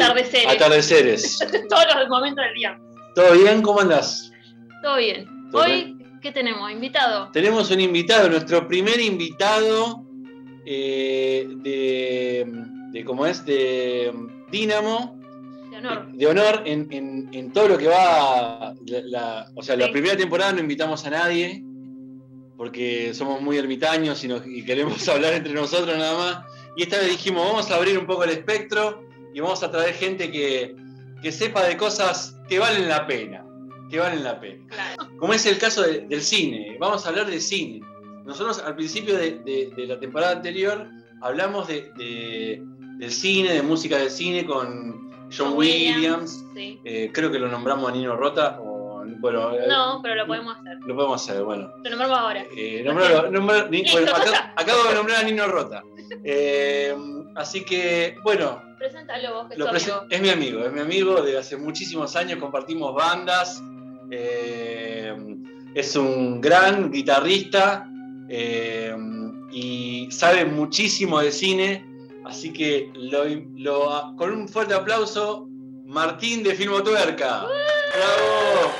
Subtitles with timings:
[0.00, 0.48] atardeceres.
[0.48, 1.38] atardeceres.
[1.68, 2.80] Todos los momentos del día.
[3.14, 3.62] ¿Todo bien?
[3.62, 4.30] ¿Cómo andás?
[4.82, 5.26] Todo bien.
[5.52, 6.70] Hoy, ¿qué tenemos?
[6.70, 7.30] ¿Invitado?
[7.32, 10.04] Tenemos un invitado, nuestro primer invitado
[10.64, 13.44] eh, de, ¿cómo es?
[13.44, 14.12] De
[14.50, 15.18] Dínamo.
[15.70, 16.12] De honor.
[16.12, 18.74] De, honor en, todo lo que va.
[19.54, 21.64] o sea, la primera temporada no invitamos a nadie
[22.56, 26.44] porque somos muy ermitaños y, queremos hablar entre nosotros nada más.
[26.76, 29.04] Y esta vez dijimos, vamos a abrir un poco el espectro
[29.34, 30.74] y vamos a traer gente que,
[31.30, 33.44] sepa de cosas que valen la pena.
[33.90, 34.64] Que valen la pena.
[35.18, 36.76] Como es el caso del cine.
[36.80, 37.80] Vamos a hablar de cine.
[38.24, 40.88] Nosotros al principio de, la temporada anterior
[41.20, 42.62] hablamos de,
[42.98, 46.44] del cine, de música de cine con John Williams.
[46.56, 48.58] Eh, creo que lo nombramos a Nino Rota
[49.22, 50.78] bueno, eh, no, pero lo podemos hacer.
[50.84, 51.72] Lo podemos hacer, bueno.
[51.82, 52.44] Lo nombramos ahora.
[52.56, 52.84] Eh,
[54.56, 55.82] acabo de nombrar a Nino Rota.
[56.24, 56.94] Eh,
[57.36, 58.60] así que, bueno.
[58.82, 59.70] Preséntalo vos, que lo
[60.10, 63.62] Es mi amigo, es mi amigo de hace muchísimos años, compartimos bandas.
[64.10, 67.88] es un gran guitarrista
[68.28, 71.86] y sabe muchísimo de cine.
[72.24, 72.90] Así que
[74.16, 75.46] con un fuerte aplauso,
[75.84, 77.42] Martín de Filmotuerca.
[77.42, 78.72] ¡Bravo!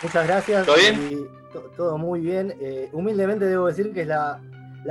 [0.00, 0.64] Muchas gracias.
[0.64, 1.28] ¿Todo bien?
[1.76, 2.54] todo muy bien.
[2.60, 4.40] Eh, humildemente debo decir que es la,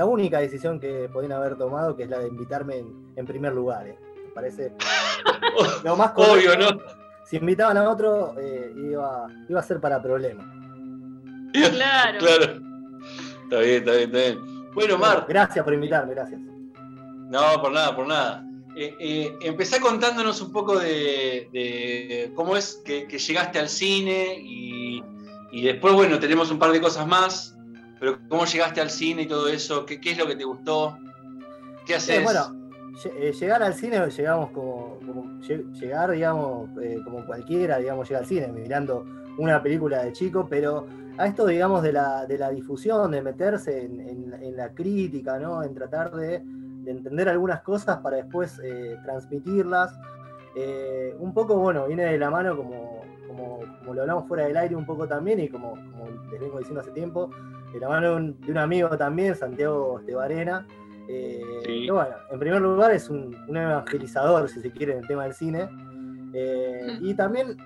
[0.05, 2.83] única decisión que podían haber tomado, que es la de invitarme
[3.15, 3.87] en, primer lugar.
[3.87, 3.97] Eh.
[4.25, 4.73] Me parece
[5.83, 6.79] lo más Obvio, ¿no?
[7.25, 10.45] Si invitaban a otro, eh, iba, iba a ser para problemas.
[11.53, 12.19] Claro.
[12.19, 12.43] claro.
[13.43, 14.71] Está bien, está bien, está bien.
[14.73, 15.25] Bueno, Mar.
[15.27, 16.41] Gracias por invitarme, gracias.
[17.29, 18.43] No, por nada, por nada.
[18.75, 25.01] Eh, empecé contándonos un poco de, cómo es que, llegaste al cine y,
[25.61, 27.52] después, bueno, tenemos un par de cosas más,
[28.03, 30.97] pero cómo llegaste al cine y todo eso, qué, es lo que te gustó,
[31.85, 32.21] qué haces.
[32.21, 32.69] bueno,
[33.15, 34.99] eh, llegar al cine, llegamos como,
[35.79, 39.05] llegar, digamos, eh, como cualquiera, digamos, llega al cine, mirando
[39.37, 40.85] una película de chico, pero
[41.17, 45.63] a esto, digamos, de la, de la difusión, de meterse en, en la crítica, ¿no?
[45.63, 46.43] En tratar de
[46.83, 49.97] de entender algunas cosas para después eh, transmitirlas.
[50.55, 54.75] Eh, un poco, bueno, viene de la mano como, como, lo hablamos fuera del aire
[54.75, 55.75] un poco también y como,
[56.31, 57.31] les vengo diciendo hace tiempo,
[57.73, 60.65] de la mano de un, amigo también, Santiago Estebarena.
[61.09, 65.23] Eh, que bueno, en primer lugar es un, evangelizador, si se quiere, en el tema
[65.23, 65.67] del cine.
[67.01, 67.57] y también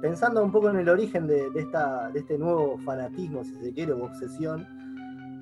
[0.00, 3.92] pensando un poco en el origen de, esta, de este nuevo fanatismo, si se quiere,
[3.92, 4.66] o obsesión,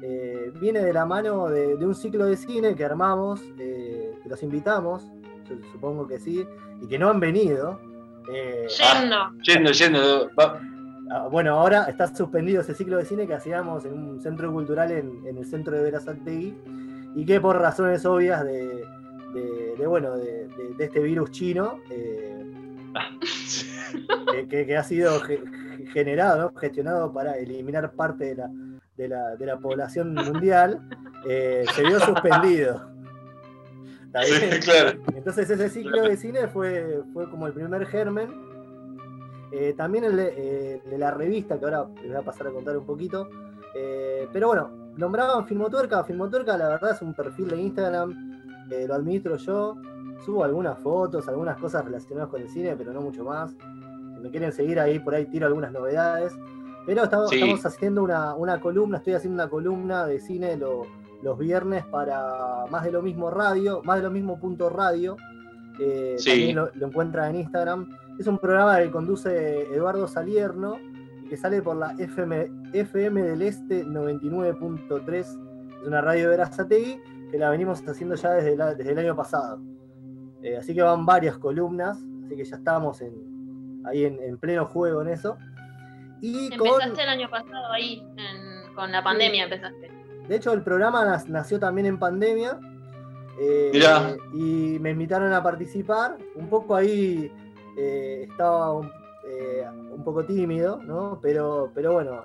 [0.03, 4.43] eh, viene de la mano de, un ciclo de cine que armamos, eh, que los
[4.43, 5.07] invitamos,
[5.73, 6.47] supongo que sí,
[6.81, 7.79] y que no han venido.
[8.33, 9.17] Eh, yendo.
[9.17, 10.31] Ah, yendo, yendo.
[11.31, 15.27] Bueno, ahora está suspendido ese ciclo de cine que hacíamos en un centro cultural en,
[15.27, 16.57] el centro de Verazategui
[17.17, 18.85] y que por razones obvias de,
[19.87, 20.49] bueno, de,
[20.79, 21.79] este virus chino,
[22.95, 23.11] ah.
[24.49, 25.21] que, ha sido
[25.93, 28.37] generado, gestionado para eliminar parte
[28.97, 30.81] de la, de la, población mundial,
[31.29, 32.89] eh, se vio suspendido.
[35.15, 38.50] Entonces ese ciclo de cine fue, fue como el primer germen.
[39.53, 42.77] Eh, también el eh, de, la revista, que ahora les voy a pasar a contar
[42.77, 43.29] un poquito.
[44.33, 46.05] pero bueno, nombraban Filmotuerca.
[46.05, 49.77] Filmotuerca la verdad es un perfil de Instagram, lo administro yo.
[50.25, 53.53] Subo algunas fotos, algunas cosas relacionadas con el cine, pero no mucho más.
[53.53, 56.35] Si me quieren seguir ahí, por ahí tiro algunas novedades.
[56.87, 57.31] Pero estamos,
[57.65, 63.03] haciendo una, columna, estoy haciendo una columna de cine los viernes para Más de lo
[63.03, 65.17] mismo radio, Más de lo mismo punto radio.
[65.79, 67.89] Eh, también lo, encuentra en Instagram.
[68.21, 70.77] Es un programa que conduce Eduardo Salierno
[71.25, 75.21] y que sale por la FM, FM del Este 99.3.
[75.21, 75.39] Es
[75.87, 77.01] una radio de Verazategui
[77.31, 79.63] que la venimos haciendo ya desde, desde el año pasado.
[80.43, 81.97] Eh, así que van varias columnas,
[82.27, 83.03] así que ya estamos
[83.87, 85.39] ahí en pleno juego en eso.
[86.21, 88.07] empezaste el año pasado ahí,
[88.75, 89.91] con la pandemia empezaste.
[90.29, 92.59] De hecho, el programa nació también en pandemia.
[93.41, 96.19] Eh, y me invitaron a participar.
[96.35, 97.33] Un poco ahí
[97.77, 98.81] eh, estaba
[99.27, 101.19] eh, un, poco tímido, ¿no?
[101.23, 102.25] Pero, pero bueno,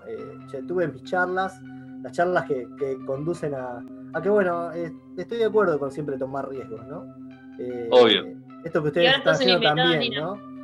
[0.68, 1.60] tuve mis charlas,
[2.02, 2.68] las charlas que,
[3.06, 3.84] conducen a,
[4.14, 4.72] a, que, bueno,
[5.18, 7.06] estoy de acuerdo con siempre tomar riesgos, ¿no?
[7.92, 8.26] Obvio.
[8.64, 10.56] Esto que ustedes están haciendo también, ¿no?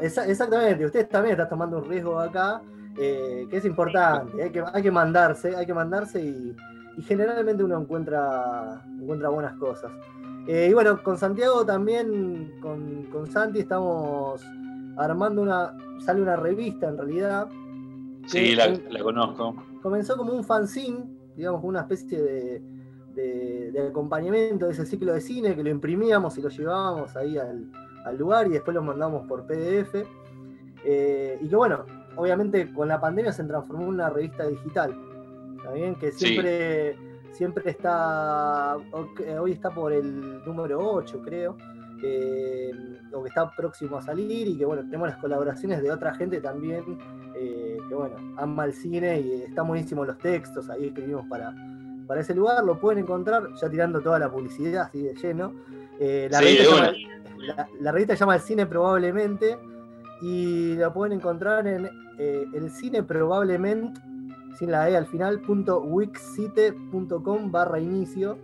[0.00, 2.60] exactamente, ustedes también están tomando un riesgo acá,
[2.98, 6.56] eh, que es importante, hay que, hay que mandarse, hay que mandarse y,
[7.06, 9.90] generalmente uno encuentra, encuentra buenas cosas.
[10.52, 14.44] Eh, y bueno, con Santiago también, con, Santi estamos
[14.96, 17.48] armando una, sale una revista en realidad,
[18.26, 19.54] Sí, la, conozco.
[19.80, 21.04] Comenzó como un fanzine,
[21.36, 22.62] digamos, una especie de,
[23.70, 28.18] de, acompañamiento de ese ciclo de cine que lo imprimíamos y lo llevábamos ahí al,
[28.18, 30.04] lugar y después lo mandamos por PDF.
[30.84, 31.86] Eh, y que bueno,
[32.16, 34.96] obviamente con la pandemia se transformó en una revista digital.
[35.62, 36.96] También que siempre,
[37.32, 38.76] siempre está,
[39.40, 41.56] hoy está por el número 8 creo,
[42.02, 42.70] eh,
[43.12, 46.40] o que está próximo a salir y que bueno, tenemos las colaboraciones de otra gente
[46.40, 46.98] también,
[47.36, 51.54] eh, que bueno, ama el cine y están buenísimos los textos, ahí escribimos para,
[52.06, 55.52] para ese lugar, lo pueden encontrar ya tirando toda la publicidad así de lleno.
[55.98, 56.40] Eh, la,
[57.92, 59.58] revista llama, El Cine Probablemente
[60.22, 61.88] y la pueden encontrar en
[62.18, 64.00] el cine probablemente
[64.58, 68.38] sin la E al final, punto wixsite.com barra inicio.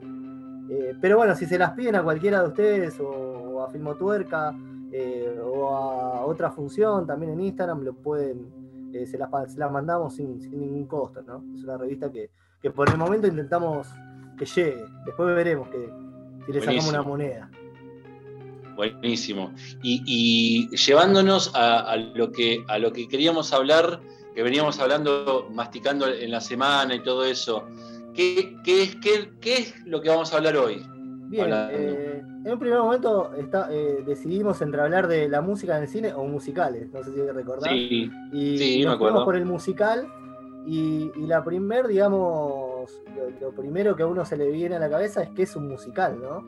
[1.00, 4.54] pero bueno, si se las piden a cualquiera de ustedes o a Filmotuerca
[4.92, 9.30] eh, o a otra función también en Instagram, lo pueden, eh, se, las,
[9.70, 11.44] mandamos sin, ningún costo, ¿no?
[11.54, 12.30] Es una revista que,
[12.70, 13.88] por el momento intentamos
[14.38, 14.84] que llegue.
[15.04, 15.90] Después veremos que
[16.46, 17.50] si le sacamos una moneda.
[18.74, 19.52] Buenísimo.
[19.82, 24.00] Y, llevándonos a, lo que, a lo que queríamos hablar,
[24.36, 27.64] que veníamos hablando, masticando en la semana y todo eso,
[28.12, 30.86] ¿qué, es, qué, es lo que vamos a hablar hoy?
[31.30, 36.12] Bien, en un primer momento eh, decidimos entre hablar de la música en el cine
[36.12, 37.70] o musicales, no sé si recordás.
[37.70, 40.06] Sí, y sí, nos fuimos por el musical
[40.66, 42.90] y, la primer, digamos,
[43.40, 45.66] lo, primero que a uno se le viene a la cabeza es que es un
[45.66, 46.46] musical, ¿no?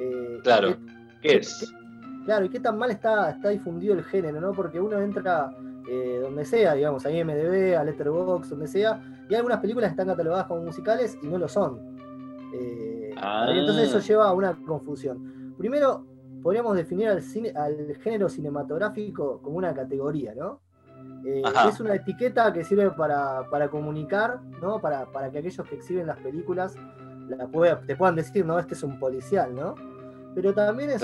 [0.00, 0.78] Eh, claro,
[1.20, 1.70] ¿qué, es?
[2.24, 4.52] claro, y qué tan mal está, está difundido el género, ¿no?
[4.52, 5.52] Porque uno entra
[5.88, 10.46] eh, donde sea, digamos, a IMDB, a Letterboxd, donde sea, y algunas películas están catalogadas
[10.46, 11.96] como musicales y no lo son.
[13.16, 13.46] Ah.
[13.50, 15.54] Entonces eso lleva a una confusión.
[15.58, 16.06] Primero,
[16.42, 20.60] podríamos definir al, cine, al género cinematográfico como una categoría, ¿no?
[21.24, 24.80] Eh, es una etiqueta que sirve para, comunicar, ¿no?
[24.80, 26.74] Para, que aquellos que exhiben las películas
[27.86, 29.74] te puedan decir, no, este es un policial, ¿no?
[30.40, 31.02] Pero también es,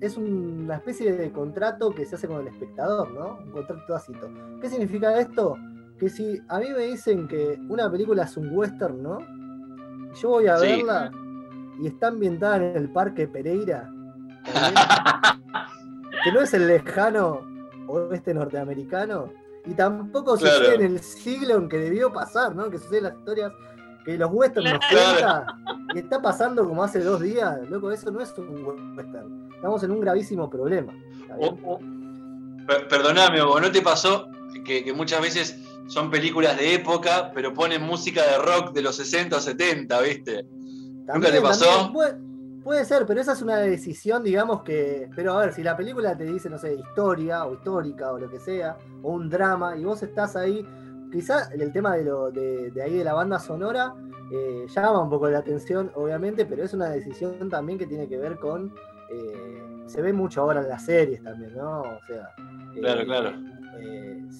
[0.00, 3.38] es una especie de contrato que se hace con el espectador, ¿no?
[3.42, 4.28] Un contrato tácito.
[4.60, 5.56] ¿Qué significa esto?
[5.98, 9.20] Que si a mí me dicen que una película es un western, ¿no?
[10.20, 11.10] Yo voy a verla
[11.80, 13.90] y está ambientada en el Parque Pereira,
[16.22, 17.40] que no es el lejano
[17.88, 19.30] oeste norteamericano,
[19.64, 22.68] y tampoco sucede en el siglo en que debió pasar, ¿no?
[22.68, 23.50] Que suceden las historias
[24.04, 25.46] que los westerns nos cuentan
[25.94, 28.64] y está pasando como hace dos días, loco, eso no es un
[28.96, 29.48] western.
[29.54, 30.92] Estamos en un gravísimo problema.
[32.88, 34.28] perdóname, ¿o no te pasó
[34.64, 38.96] que, que, muchas veces son películas de época, pero ponen música de rock de los
[38.96, 40.46] 60 o 70, ¿viste?
[41.12, 41.92] ¿Nunca te pasó?
[42.62, 45.10] Puede, ser, pero esa es una decisión, digamos que.
[45.14, 48.30] Pero a ver, si la película te dice, no sé, historia o histórica o lo
[48.30, 50.66] que sea, o un drama, y vos estás ahí,
[51.14, 53.94] quizá el tema de, lo, de, ahí de la banda sonora
[54.32, 58.18] eh, llama un poco la atención, obviamente, pero es una decisión también que tiene que
[58.18, 58.74] ver con.
[59.10, 61.82] Eh, se ve mucho ahora en las series también, ¿no?
[61.82, 62.34] O sea.
[62.74, 63.32] Claro, eh, claro.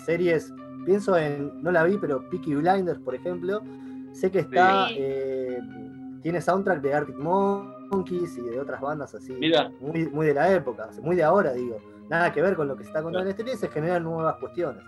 [0.04, 0.52] series,
[0.84, 1.62] pienso en.
[1.62, 3.62] No la vi, pero Peaky Blinders, por ejemplo.
[4.12, 4.88] Sé que está
[6.22, 9.34] tiene soundtrack de Arctic Monkeys y de otras bandas así.
[9.80, 11.78] Muy, muy de la época, muy de ahora, digo.
[12.08, 14.36] Nada que ver con lo que se está contando en este y se generan nuevas
[14.36, 14.82] cuestiones.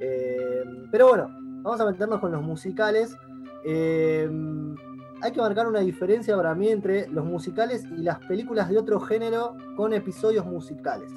[0.00, 1.28] Eh, pero bueno,
[1.62, 3.16] vamos a meternos con los musicales.
[3.64, 4.28] Eh,
[5.22, 8.98] hay que marcar una diferencia para mí entre los musicales y las películas de otro
[9.00, 11.12] género con episodios musicales.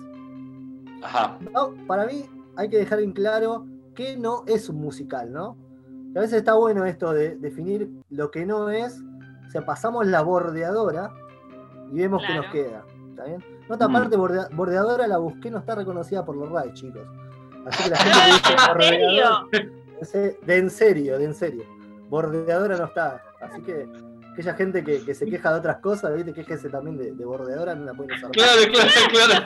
[1.01, 1.37] Ajá.
[1.85, 2.23] para mí
[2.55, 5.57] hay que dejar en claro que no es un musical, ¿no?
[6.15, 9.03] a veces está bueno esto de definir lo que no es
[9.53, 11.11] sea, pasamos la bordeadora
[11.91, 12.83] y vemos qué nos queda.
[13.11, 13.43] ¿Está bien?
[13.69, 13.95] Nota mm.
[13.95, 17.07] aparte, bordeadora la busqué, no está reconocida por los RAE, chicos.
[17.65, 19.47] Así que la gente que dice bordeadora.
[20.45, 21.63] De en serio, de en serio.
[22.09, 23.23] Bordeadora no está.
[23.41, 23.87] Así que
[24.33, 26.33] aquella gente que, se queja de otras cosas, ¿viste?
[26.33, 28.31] Quejese también de, bordeadora, no la pueden usar.
[28.31, 29.45] Claro, claro, claro.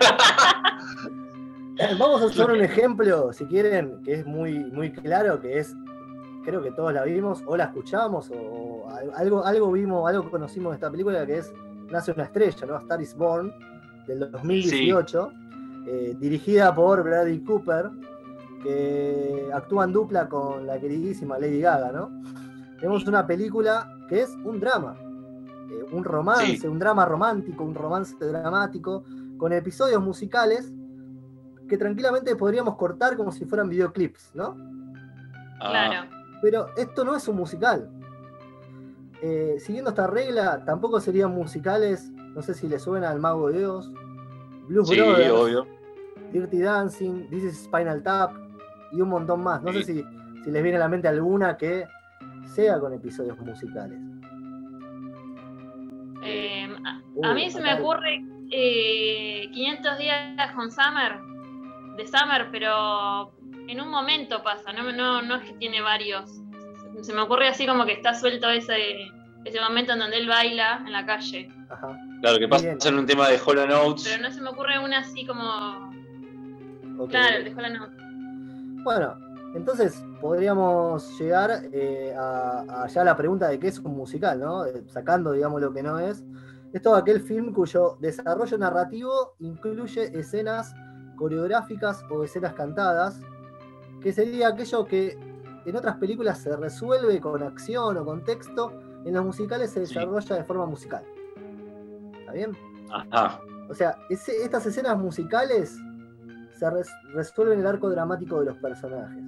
[2.00, 5.76] Vamos a usar un ejemplo, si quieren, que es muy, muy claro, que es
[6.44, 10.76] creo que todos la vimos, o la escuchamos, o, algo, algo vimos, algo conocimos de
[10.76, 11.54] esta película que es
[11.92, 12.78] Nace una estrella, ¿no?
[12.80, 13.54] Star is Born,
[14.08, 15.32] del 2018,
[15.90, 17.90] eh, dirigida por Bradley Cooper,
[18.62, 22.12] que actúa en dupla con la queridísima Lady Gaga, ¿no?
[22.76, 24.98] Tenemos una película que es un drama,
[25.72, 29.06] eh, un romance, un drama romántico, un romance dramático,
[29.38, 30.74] con episodios musicales
[31.70, 34.58] que tranquilamente podríamos cortar como si fueran videoclips, ¿no?
[35.60, 36.10] Claro.
[36.42, 37.90] Pero esto no es un musical.
[39.22, 43.60] Eh, siguiendo esta regla, tampoco serían musicales, no sé si le suena al Mago de
[43.60, 43.90] Dios,
[44.68, 45.77] Blues Brothers,
[46.32, 48.32] Dirty Dancing, This is Spinal Tap
[48.92, 49.62] y un montón más.
[49.64, 50.06] No sé si
[50.48, 51.86] si les viene a la mente alguna que
[52.46, 54.00] sea con episodios musicales.
[56.24, 56.74] Em,
[57.22, 61.20] a, mí se me ocurre 500 eh, días con Summer,
[61.98, 63.34] de Summer, pero
[63.68, 66.32] en un momento pasa, no, no, no es que tiene varios.
[67.02, 69.12] Se me ocurre así como que está suelto ese,
[69.44, 71.52] ese momento en donde él baila en la calle.
[72.22, 74.06] Claro, que pasa en un tema de Hollow Notes.
[74.06, 75.94] Pero no se me ocurre una así como.
[77.06, 78.84] Claro, de Hollow Notes.
[78.84, 79.16] Bueno,
[79.54, 84.66] entonces podríamos llegar eh, a, ya la pregunta de qué es un musical, ¿no?
[84.66, 86.24] Eh, sacando, digamos, lo que no es.
[86.74, 90.76] Es todo aquel film cuyo desarrollo narrativo incluye escenas
[91.16, 93.20] coreográficas o escenas cantadas,
[94.02, 95.18] que sería aquello que
[95.66, 98.72] en otras películas se resuelve con acción o con texto,
[99.06, 101.04] en los musicales se desarrolla de forma musical.
[102.20, 102.58] ¿Está bien?
[102.92, 103.42] Ajá.
[103.70, 105.78] O sea, estas escenas musicales
[106.58, 106.70] se
[107.14, 109.24] resuelven el arco dramático de los personajes.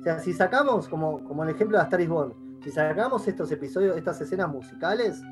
[0.00, 2.32] O sea, si sacamos, como, como el ejemplo de Star is Born,
[2.62, 5.22] si sacamos estos episodios, estas escenas musicales,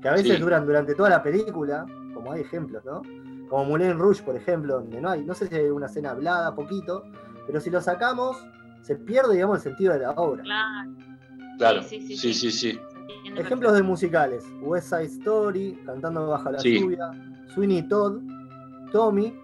[0.00, 3.02] que a veces duran durante toda la película, como hay ejemplos, ¿no?
[3.48, 6.54] Como Moulin Rouge, por ejemplo, donde no hay, no sé si hay una escena hablada,
[6.54, 7.04] poquito,
[7.46, 8.36] pero si lo sacamos,
[8.82, 10.42] se pierde, digamos, el sentido de la obra.
[10.42, 10.90] Claro.
[11.58, 11.82] Claro.
[11.82, 12.50] Sí, sí, sí.
[12.50, 12.78] sí,
[13.36, 17.10] Ejemplos de musicales: West Side Story, Cantando bajo la lluvia,
[17.52, 18.20] Sweeney Todd,
[18.92, 19.34] Tommy,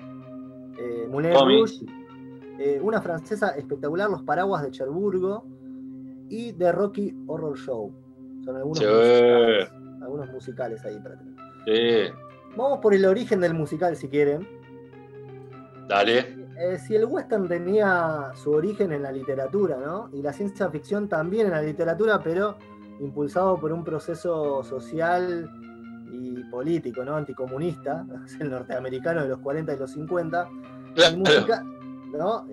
[0.79, 1.85] eh, Moulin Rouge,
[2.59, 5.45] eh, una francesa espectacular, Los Paraguas de Cherburgo
[6.29, 7.93] y The Rocky Horror Show.
[8.45, 9.71] Son algunos, musicales,
[10.03, 12.15] algunos musicales ahí para tener.
[12.57, 14.47] Vamos por el origen del musical si quieren.
[15.89, 16.45] Dale.
[16.59, 20.09] Eh, si el western tenía su origen en la literatura, ¿no?
[20.13, 22.57] Y la ciencia ficción también en la literatura, pero
[23.01, 25.51] impulsado por un proceso social
[26.51, 27.17] político, ¿no?
[27.17, 28.07] Anticomunista,
[28.41, 30.49] el norteamericano de los 40 y los 50.
[32.13, 32.47] ¿no?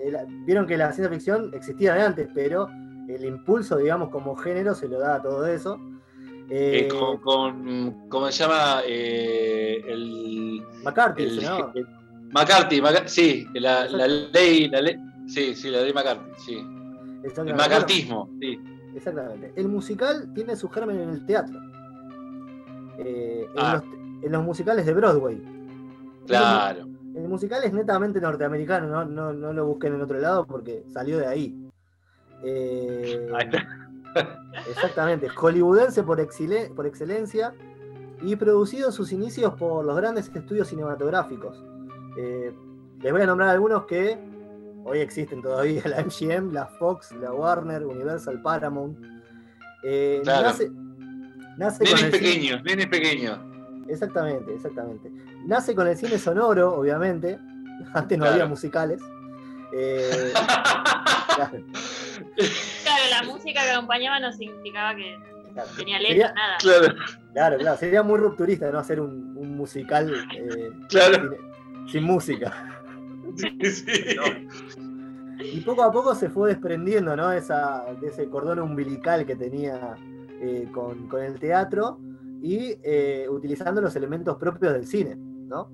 [0.45, 2.67] Vieron que la ciencia ficción existía de antes, pero
[3.07, 5.79] el impulso, digamos, como género se lo da a todo eso.
[6.49, 8.81] Eh, con, ¿cómo se llama?
[8.85, 11.71] Eh, el, McCarthy, ¿no?
[12.31, 16.81] McCarthy, sí, la, ley, la ley, sí, sí, la ley McCarthy, sí.
[17.23, 18.59] El macartismo, sí.
[18.95, 19.53] Exactamente.
[19.55, 21.59] El musical tiene su germen en el teatro.
[23.03, 23.81] Eh, ah.
[24.21, 25.41] en, los, musicales de Broadway.
[26.27, 26.87] Claro.
[27.15, 31.69] El, musical es netamente norteamericano, no, lo busquen en otro lado porque salió de ahí.
[32.43, 33.27] Eh,
[34.69, 36.25] exactamente, hollywoodense por,
[36.75, 37.53] por excelencia
[38.21, 41.63] y producido en sus inicios por los grandes estudios cinematográficos.
[42.17, 42.53] Eh,
[43.01, 44.17] les voy a nombrar algunos que
[44.83, 48.97] hoy existen todavía, la MGM, la Fox, la Warner, Universal, Paramount.
[49.83, 50.71] Eh, nace,
[51.57, 52.87] nace pequeños, cine...
[52.87, 53.39] pequeños.
[53.87, 55.11] Exactamente, exactamente.
[55.45, 57.39] Nace con el cine sonoro, obviamente.
[57.93, 59.01] Antes no había musicales.
[59.73, 60.33] Eh,
[61.35, 61.63] claro.
[63.09, 65.17] la música que acompañaba no significaba que
[65.77, 66.57] tenía letra, nada.
[66.59, 66.95] Claro.
[67.33, 67.77] claro, claro.
[67.77, 70.13] Sería muy rupturista no hacer un, musical
[70.89, 71.37] claro
[71.91, 72.53] sin música.
[75.43, 77.31] Y poco a poco se fue desprendiendo ¿no?
[77.31, 79.95] Esa, de ese cordón umbilical que tenía
[80.41, 81.99] eh, con, el teatro
[82.41, 85.15] y eh, utilizando los elementos propios del cine.
[85.15, 85.69] ¿no?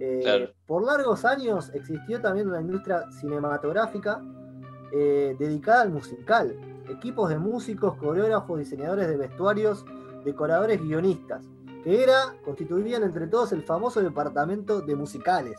[0.00, 4.22] Eh, por largos años existió también una industria cinematográfica
[4.92, 6.56] dedicada al musical.
[6.88, 9.84] Equipos de músicos, coreógrafos, diseñadores de vestuarios,
[10.24, 11.44] decoradores, guionistas
[11.84, 15.58] que era, constituían entre todos el famoso departamento de musicales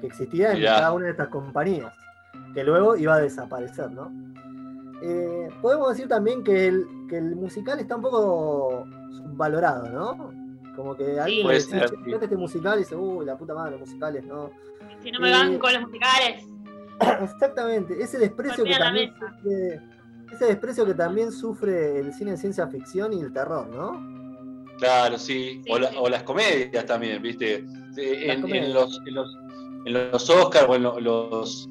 [0.00, 1.94] que existía en cada una de estas compañías,
[2.54, 4.10] que luego iba a desaparecer, ¿no?
[5.02, 10.32] Eh, podemos decir también que el, que el musical está un poco subvalorado, ¿no?
[10.76, 11.84] Como que alguien le dice,
[12.20, 14.50] este musical y dice, uy, la puta madre, los musicales, ¿no?
[15.02, 16.44] Si no me van con los musicales.
[17.22, 19.80] Exactamente, ese desprecio que también sufre,
[20.32, 24.20] ese desprecio que también sosufre el cine de ciencia ficción y el terror, ¿no?
[24.78, 25.62] Claro, sí.
[25.68, 27.64] o, las comedias también, ¿viste?
[27.96, 29.38] En, los, en, los,
[29.84, 31.68] en los Oscars o en los,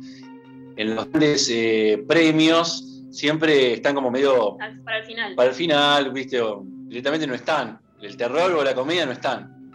[0.75, 4.57] en los grandes eh, premios siempre están como medio.
[4.83, 5.35] Para el final.
[5.35, 6.41] Para el final, ¿viste?
[6.41, 7.79] O directamente no están.
[8.01, 9.71] El terror o la comedia no están.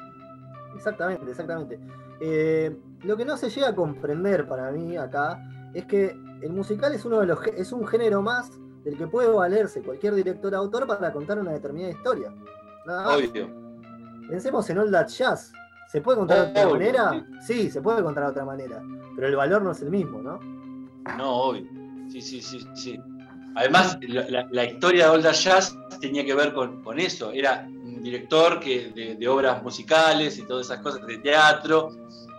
[0.75, 1.79] Exactamente, exactamente.
[2.21, 5.39] Eh, lo que no se llega a comprender para mí acá
[5.75, 8.51] es que el musical es uno de los es un género más
[8.85, 12.33] del que puede valerse cualquier director autor para contar una determinada historia.
[12.87, 13.49] Obvio.
[14.29, 15.53] Pensemos en All That Jazz.
[15.89, 17.27] ¿Se puede contar de otra manera?
[17.47, 17.71] Sí.
[17.71, 18.83] se puede contar de otra manera.
[19.15, 20.39] Pero el valor no es el mismo, ¿no?
[21.17, 21.67] No, obvio.
[22.11, 23.01] Sí, sí, sí, sí.
[23.57, 23.99] Además,
[24.51, 27.31] la, historia de That Jazz tenía que ver con, eso.
[27.31, 31.91] Era un director que, de, obras musicales y todas esas cosas de teatro,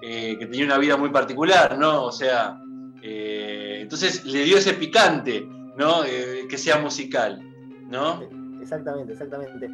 [0.02, 2.04] eh, que tenía una vida muy particular, ¿no?
[2.04, 2.60] O sea,
[3.02, 6.06] eh, entonces le dio ese picante ¿no?
[6.06, 7.42] Eh, que sea musical,
[7.90, 8.22] ¿no?
[8.62, 9.70] Exactamente, exactamente.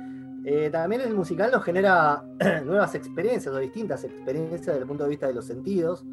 [0.71, 2.23] También el musical nos genera
[2.65, 6.03] nuevas experiencias o distintas experiencias desde el punto de vista de los sentidos.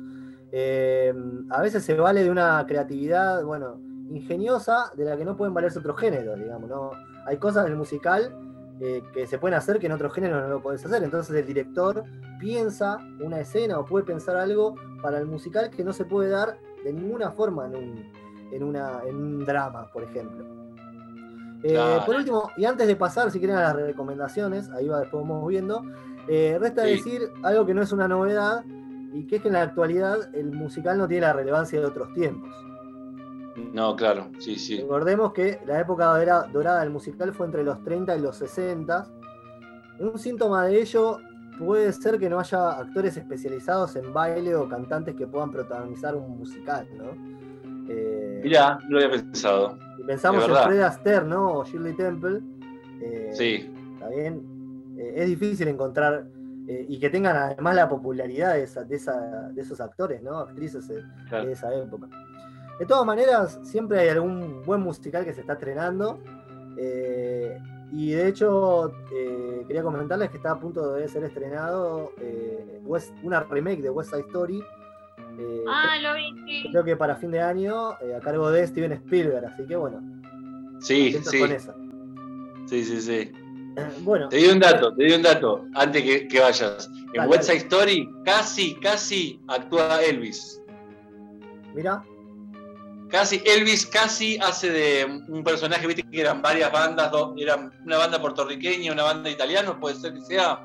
[1.51, 5.79] A veces se vale de una creatividad, bueno, ingeniosa de la que no pueden valerse
[5.79, 6.91] otros géneros, digamos, ¿no?
[7.27, 8.35] Hay cosas en el musical
[8.81, 11.03] eh, que se pueden hacer que en otros géneros no lo podés hacer.
[11.03, 12.05] Entonces el director
[12.39, 16.59] piensa una escena o puede pensar algo para el musical que no se puede dar
[16.85, 18.13] de ninguna forma en un,
[18.53, 20.45] en una, en un drama, por ejemplo.
[21.65, 25.27] Eh, por último, y antes de pasar, si quieren, a las recomendaciones, ahí va, después
[25.27, 25.83] vamos viendo,
[26.29, 28.65] eh, resta decir algo que no es una novedad
[29.13, 32.13] y que es que en la actualidad el musical no tiene la relevancia de otros
[32.15, 32.49] tiempos.
[33.73, 34.81] No, claro, sí, sí.
[34.81, 36.07] Recordemos que la época
[36.53, 39.07] dorada del musical fue entre los 30 y los 60.
[40.01, 41.19] Un síntoma de ello
[41.59, 46.39] puede ser que no haya actores especializados en baile o cantantes que puedan protagonizar un
[46.39, 47.39] musical, ¿no?
[47.89, 49.79] Eh, Mirá, lo había pensado.
[50.07, 51.59] Pensamos en Fred Astaire, ¿no?
[51.59, 52.41] O Shirley Temple.
[53.01, 53.73] Eh, sí.
[53.95, 54.43] Está bien.
[54.99, 56.27] Eh, es difícil encontrar
[56.71, 60.39] y que tengan además la popularidad de, de, esos actores, ¿no?
[60.41, 61.03] Actrices de
[61.51, 62.09] esa época.
[62.79, 66.19] De todas maneras, siempre hay algún buen musical que se está estrenando.
[66.77, 67.59] Eh,
[67.93, 72.81] y de hecho, eh, quería comentarles que está a punto de ser estrenado eh,
[73.23, 74.63] una remake de West Side Story.
[75.69, 76.71] ah, lo vi.
[76.71, 79.47] Creo que para fin de año, a cargo de Steven Spielberg.
[79.47, 80.01] Así que bueno.
[80.81, 81.45] Sí, sí.
[82.67, 83.33] Sí, sí, sí.
[84.03, 84.29] Bueno.
[84.29, 86.91] Te di un dato, te di un dato antes que, vayas.
[87.15, 90.61] En West Side Story casi, casi actúa Elvis.
[91.75, 92.03] Mira.
[93.09, 98.21] Casi, Elvis casi hace de un personaje, viste que eran varias bandas, eran una banda
[98.21, 100.61] puertorriqueña, una banda italiana, puede ser que sea.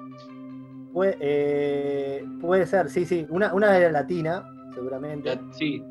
[0.91, 3.25] Puede, eh, puede ser, sí, sí.
[3.29, 5.39] Una, una era latina, seguramente.
[5.57, 5.81] Sí.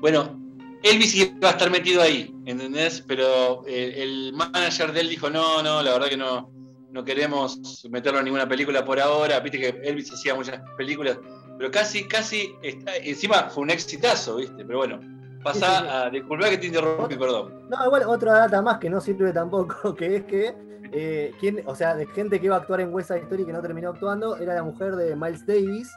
[0.00, 0.38] Bueno,
[0.82, 3.02] Elvis iba a estar metido ahí, ¿entendés?
[3.06, 6.50] Pero eh, el manager de él dijo, no, no, la verdad que no,
[6.90, 9.40] no queremos meterlo en ninguna película por ahora.
[9.40, 11.18] Viste que Elvis hacía muchas películas,
[11.58, 14.64] pero casi, casi, está, encima fue un exitazo, ¿viste?
[14.64, 15.00] Pero bueno,
[15.46, 16.10] Pasa a.
[16.10, 17.52] Disculpa que te interrumpí, perdón.
[17.68, 20.54] No, igual otra data más que no sirve tampoco, que es que.
[20.92, 23.60] Eh, o sea, de gente que iba a actuar en West Side Story que no
[23.60, 25.92] terminó actuando, era la mujer de Miles Davis,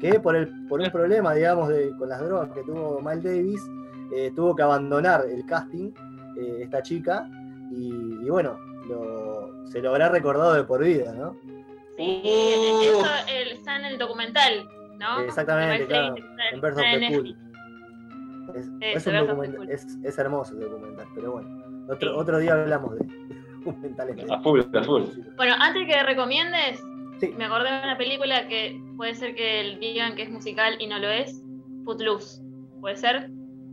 [0.00, 3.60] que por, el, por un problema, digamos, de, con las drogas que tuvo Miles Davis,
[4.14, 5.92] eh, tuvo que abandonar el casting,
[6.36, 7.28] eh, esta chica,
[7.70, 8.58] y, bueno,
[9.70, 11.36] se lo habrá recordado de por vida, ¿no?
[11.96, 14.68] Sí, eso está en el documental,
[14.98, 15.20] ¿no?
[15.20, 16.16] Exactamente, claro,
[16.52, 17.45] en Birth of the Cool.
[18.80, 19.06] Es,
[20.16, 21.86] hermoso el documental, pero bueno.
[21.88, 23.06] Otro, día hablamos de
[23.64, 24.30] documentales.
[24.30, 25.02] A full, a full.
[25.36, 26.82] Bueno, antes que recomiendes,
[27.36, 30.98] me acordé de una película que puede ser que digan que es musical y no
[30.98, 31.42] lo es.
[31.84, 32.42] Footloose.
[32.80, 33.30] ¿Puede ser?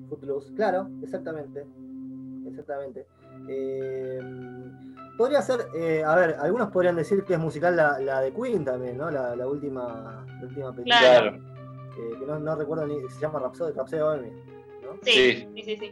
[0.10, 1.66] Footloose, claro, exactamente.
[2.48, 3.06] Exactamente.
[3.48, 4.20] Eh,
[5.18, 8.98] podría ser, eh, a ver, algunos podrían decir que es musical la, de Queen también,
[8.98, 9.10] ¿no?
[9.10, 11.00] La, última, última película.
[11.00, 11.54] Claro.
[11.98, 14.32] Eh, que no, recuerdo ni, se llama Rhapsody, Rhapsody
[15.02, 15.92] Sí, sí, sí, sí.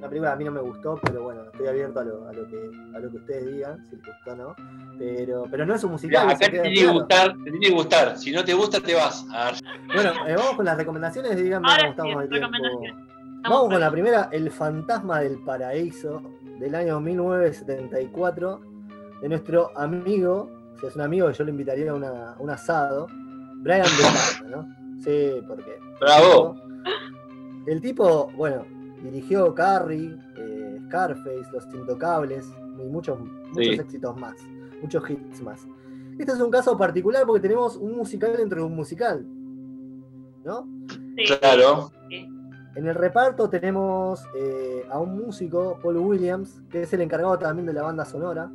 [0.00, 2.46] La película a mí no me gustó, pero bueno, estoy abierto a lo, a lo,
[2.46, 4.56] que, a lo que ustedes digan, si les gustó o no.
[4.98, 6.28] Pero, pero no es un musical.
[6.28, 8.18] acá te tiene, que gustar, te tiene que gustar.
[8.18, 9.24] Si no te gusta, te vas.
[9.94, 11.36] Bueno, eh, vamos con las recomendaciones.
[11.36, 12.48] Díganme cómo estamos de tiempo.
[13.48, 16.22] Vamos con la primera, El fantasma del paraíso,
[16.58, 18.60] del año 1974,
[19.20, 23.06] de nuestro amigo, si es un amigo que yo le invitaría a una, un asado,
[23.62, 23.86] Brian
[24.42, 24.66] De ¿no?
[25.02, 25.78] Sí, porque.
[26.00, 26.56] ¡Bravo!
[27.66, 28.64] El tipo, bueno,
[29.02, 32.46] dirigió Carrie, eh, Scarface, Los Intocables
[32.78, 34.34] y muchos, muchos éxitos más,
[34.82, 35.66] muchos hits más.
[36.18, 39.26] Este es un caso particular porque tenemos un musical dentro de un musical,
[40.44, 40.68] ¿no?
[41.40, 41.90] Claro.
[42.76, 47.66] En el reparto tenemos eh, a un músico, Paul Williams, que es el encargado también
[47.66, 48.50] de la banda sonora.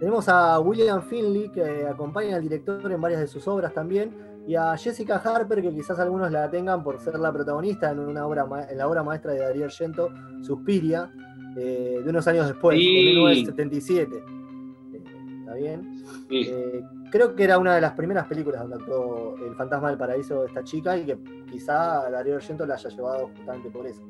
[0.00, 4.12] Tenemos a William Finley, que acompaña al director en varias de sus obras también,
[4.46, 8.26] y a Jessica Harper, que quizás algunos la tengan por ser la protagonista en, una
[8.26, 10.10] obra en la obra maestra de Darío Argento,
[10.42, 11.10] Suspiria,
[11.56, 14.16] eh, de unos años después, en 1977.
[14.16, 15.02] Eh,
[15.40, 16.02] ¿Está bien?
[16.30, 20.42] Eh, creo que era una de las primeras películas donde actuó El fantasma del paraíso
[20.42, 21.18] de esta chica y que
[21.50, 24.02] quizá Darío Argento la haya llevado justamente por eso.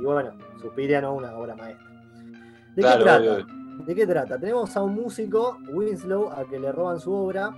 [0.00, 1.86] Y, bueno, Suspiria no una obra maestra.
[2.76, 3.46] ¿De qué trata?
[3.86, 4.38] ¿De qué trata?
[4.38, 7.54] Tenemos a un músico, Winslow, a que le roban su obra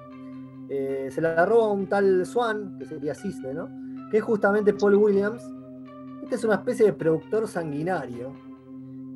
[0.69, 3.69] eh, se la roba un tal Swan, que sería Cisne, ¿no?
[4.11, 5.43] Que es justamente Paul Williams.
[6.23, 8.33] Este es una especie de productor sanguinario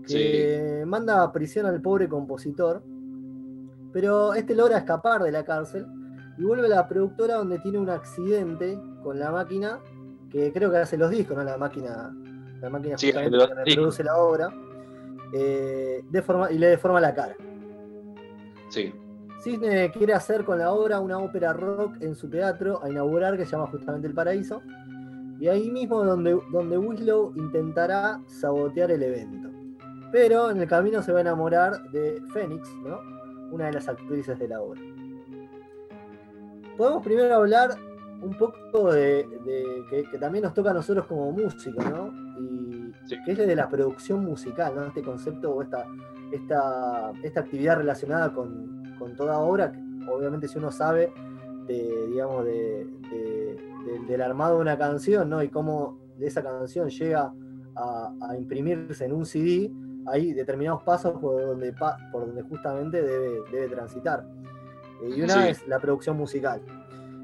[0.06, 2.82] que manda a prisión al pobre compositor,
[3.92, 5.86] pero este logra escapar de la cárcel
[6.38, 9.80] y vuelve a la productora donde tiene un accidente con la máquina
[10.30, 11.44] que creo que hace los discos, ¿no?
[11.44, 12.12] La máquina
[12.60, 14.52] la máquina que reproduce la obra,
[15.32, 16.02] eh,
[16.50, 17.36] y le deforma la cara.
[18.68, 18.92] Sí.
[19.42, 23.46] Cisne quiere hacer con la obra una ópera rock en su teatro a inaugurar que
[23.46, 24.62] se llama justamente El Paraíso.
[25.38, 29.48] Y ahí mismo donde, donde Winslow intentará sabotear el evento.
[30.12, 33.00] Pero en el camino se va a enamorar de Fénix, ¿no?
[33.50, 34.80] una de las actrices de la obra.
[36.76, 37.70] Podemos primero hablar
[38.22, 39.26] un poco de,
[39.88, 42.12] que, también nos toca a nosotros como músicos, ¿no?
[42.38, 42.92] Y
[43.24, 44.84] que es de la producción musical, ¿no?
[44.84, 45.86] Este concepto o esta,
[46.30, 48.79] esta, esta actividad relacionada con,
[49.16, 51.12] toda obra, que obviamente si uno sabe
[51.66, 52.86] de, digamos, de,
[54.06, 55.42] del armado de una canción, ¿no?
[55.42, 57.32] Y cómo esa canción llega
[57.76, 59.70] a, imprimirse en un CD,
[60.06, 61.72] hay determinados pasos por donde,
[62.12, 64.26] por donde justamente debe, debe transitar.
[65.02, 66.60] Eh, y una es la producción musical.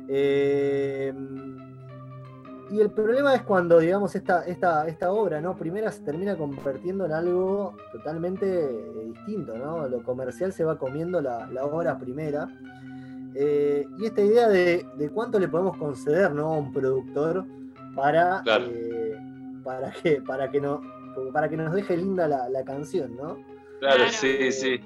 [0.08, 1.12] Eh,
[2.70, 5.56] y el problema es cuando, digamos, esta, esta, esta obra, ¿no?
[5.56, 9.88] Primera se termina convirtiendo en algo totalmente eh, distinto, ¿no?
[9.88, 12.48] Lo comercial se va comiendo la, obra primera.
[13.34, 16.54] y esta idea de, cuánto le podemos conceder ¿no?
[16.54, 17.44] a un productor
[17.94, 18.42] para,
[19.62, 20.80] para, que, para, que no,
[21.32, 23.38] para que nos deje linda la, canción, ¿no?
[23.80, 24.80] Claro, sí, sí.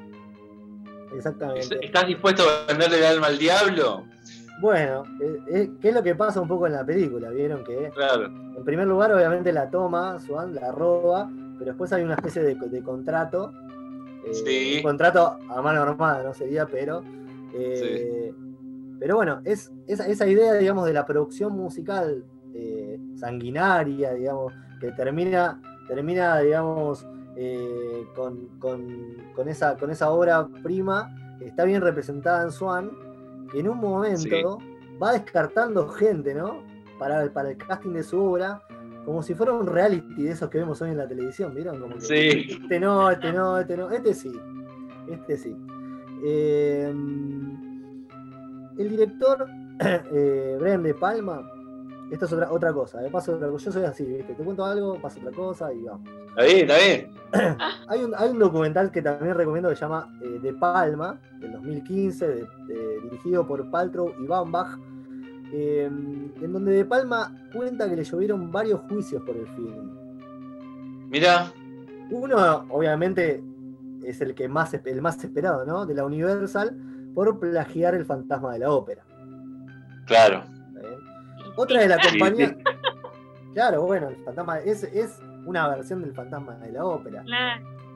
[1.14, 1.84] Exactamente.
[1.84, 4.04] ¿Estás dispuesto a venderle el alma al diablo?
[4.60, 7.30] Bueno, eh, eh, ¿qué es lo que pasa un poco en la película?
[7.30, 8.26] Vieron que, claro.
[8.26, 12.82] en primer lugar, obviamente la toma, Swan, la roba, pero después hay una especie de,
[12.82, 13.52] contrato.
[14.26, 14.76] Eh, sí.
[14.76, 17.02] Un contrato a mano armada, no sería, pero.
[17.52, 18.34] sí.
[18.98, 22.22] Pero bueno, es esa, esa, idea, digamos, de la producción musical
[23.16, 27.06] sanguinaria, digamos, que termina, termina digamos,
[28.14, 32.90] con, esa, con esa obra prima, está bien representada en Swan
[33.50, 34.58] que en un momento
[35.02, 36.62] va descartando gente, ¿no?
[36.98, 38.62] Para, para el casting de su obra,
[39.04, 41.80] como si fuera un reality de esos que vemos hoy en la televisión, ¿vieron?
[41.80, 42.58] Como sí.
[42.62, 44.32] Este no, este no, este no, este sí,
[45.08, 45.56] este sí.
[46.24, 46.92] Eh,
[48.78, 49.46] el director,
[49.80, 51.42] eh, Brian De Palma,
[52.10, 53.10] esto es otra, otra cosa, ¿eh?
[53.12, 53.64] otra cosa.
[53.66, 54.34] Yo soy así, ¿viste?
[54.34, 56.08] Te cuento algo, pasa otra cosa y vamos.
[56.30, 57.10] Está bien, está bien.
[57.88, 61.52] hay, un, hay un documental que también recomiendo que se llama eh, De Palma, del
[61.52, 62.46] 2015,
[63.04, 64.78] dirigido por Paltrow y Baumbach,
[65.52, 69.90] em, en donde De Palma cuenta que le llovieron varios juicios por el film.
[71.08, 71.52] Mira.
[72.10, 73.40] Uno, obviamente,
[74.04, 75.86] es el que más el más esperado, ¿no?
[75.86, 76.76] De la Universal,
[77.14, 79.04] por plagiar el fantasma de la ópera.
[80.06, 80.42] Claro.
[81.56, 82.56] Otra de la compañía.
[83.54, 87.24] Claro, bueno, el fantasma es, es una versión del fantasma de la ópera.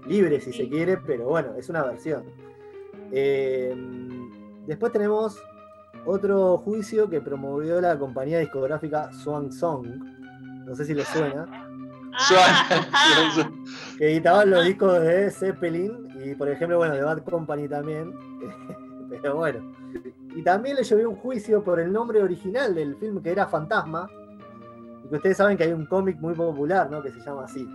[0.07, 2.25] Libre si se quiere, pero bueno, es una versión.
[3.13, 3.75] Eh,
[4.67, 5.43] después tenemos
[6.07, 9.87] otro juicio que promovió la compañía discográfica Swan Song.
[10.67, 11.47] No sé si les suena.
[12.13, 12.85] Ah.
[13.99, 18.13] que editaban los discos de Zeppelin y, por ejemplo, bueno, de Bad Company también.
[19.21, 19.73] pero bueno.
[20.35, 24.09] Y también le llovió un juicio por el nombre original del film que era Fantasma.
[25.05, 27.03] Y que ustedes saben que hay un cómic muy popular, ¿no?
[27.03, 27.69] Que se llama así.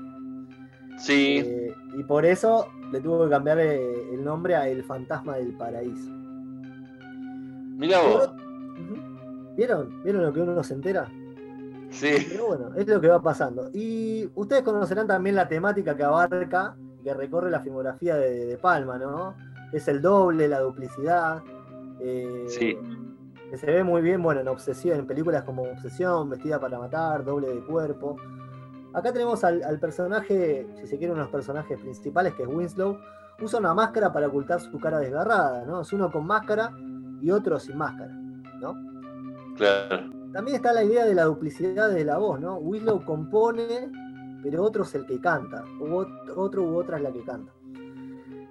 [0.97, 1.41] Sí.
[1.45, 5.54] Eh, y por eso le tuvo que cambiar eh, el nombre a El Fantasma del
[5.54, 6.12] Paraíso.
[7.78, 8.32] Mira vos.
[9.56, 10.04] ¿Vieron?
[10.04, 11.10] ¿Vieron lo que uno se entera?
[11.89, 12.28] Sí.
[12.30, 13.69] Pero bueno, es lo que va pasando.
[13.73, 18.97] Y ustedes conocerán también la temática que abarca y que recorre la filmografía de Palma,
[18.97, 19.36] ¿no?
[19.71, 21.41] Es el doble, la duplicidad,
[22.47, 22.71] sí.
[22.71, 22.79] Eh,
[23.49, 27.23] que se ve muy bien, bueno, en Obsesión, en películas como Obsesión, Vestida para Matar,
[27.25, 28.15] Doble de Cuerpo.
[28.93, 32.97] Acá tenemos al, personaje, si se quiere, uno de los personajes principales, que es Winslow.
[33.41, 35.82] Usa una máscara para ocultar su cara desgarrada, ¿no?
[35.82, 36.71] Es uno con máscara
[37.21, 38.12] y otro sin máscara,
[38.60, 38.75] ¿no?
[39.55, 40.10] Claro.
[40.34, 42.58] También está la idea de la duplicidad de la voz, ¿no?
[42.58, 43.91] Winslow compone,
[44.43, 46.05] pero otro es el que canta, o
[46.36, 47.51] otro u otra es la que canta.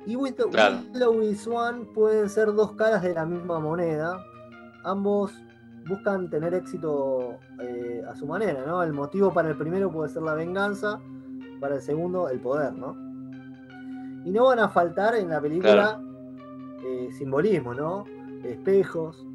[0.09, 4.19] Y Willow y Swan pueden ser dos caras de la misma moneda.
[4.83, 5.35] Ambos
[5.87, 8.83] buscan tener éxito eh, a su manera, ¿no?
[8.83, 10.99] El motivo para el primero puede ser la venganza,
[11.61, 12.97] para el segundo el poder, ¿no?
[14.25, 16.01] Y no van a faltar en la película
[16.87, 18.07] eh, simbolismo, ¿no?
[18.45, 19.27] Espejos,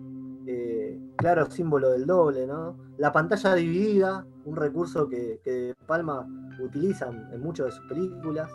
[0.48, 2.78] eh, claro símbolo del doble, ¿no?
[2.98, 6.28] La pantalla dividida, un recurso que, que Palma
[6.60, 8.50] utiliza en muchas de sus películas.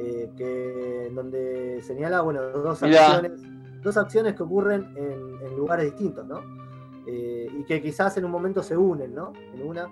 [0.00, 3.32] Eh, que, donde señala bueno, dos acciones,
[3.82, 6.40] dos acciones que ocurren en, lugares distintos, ¿no?
[7.04, 9.32] Eh, y que quizás en un momento se unen, ¿no?
[9.54, 9.88] En una.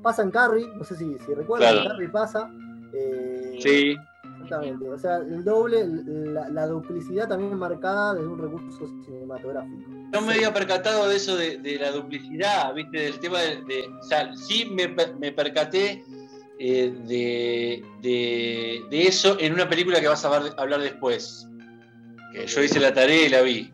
[0.00, 2.50] Pasa en Carrie, no sé si, si recuerdan, Carrie pasa.
[2.94, 3.96] Eh, sí.
[4.42, 4.88] Exactamente.
[4.88, 9.90] O sea, el doble, la, duplicidad también marcada desde un recurso cinematográfico.
[10.10, 12.98] No me había percatado de eso de, la duplicidad, ¿viste?
[12.98, 13.90] Del tema de.
[14.00, 16.02] o sea, sí me, me percaté
[16.62, 21.48] eh, de, de, de, eso en una película que vas a hablar después.
[22.34, 23.72] Que yo hice la tarea y la vi.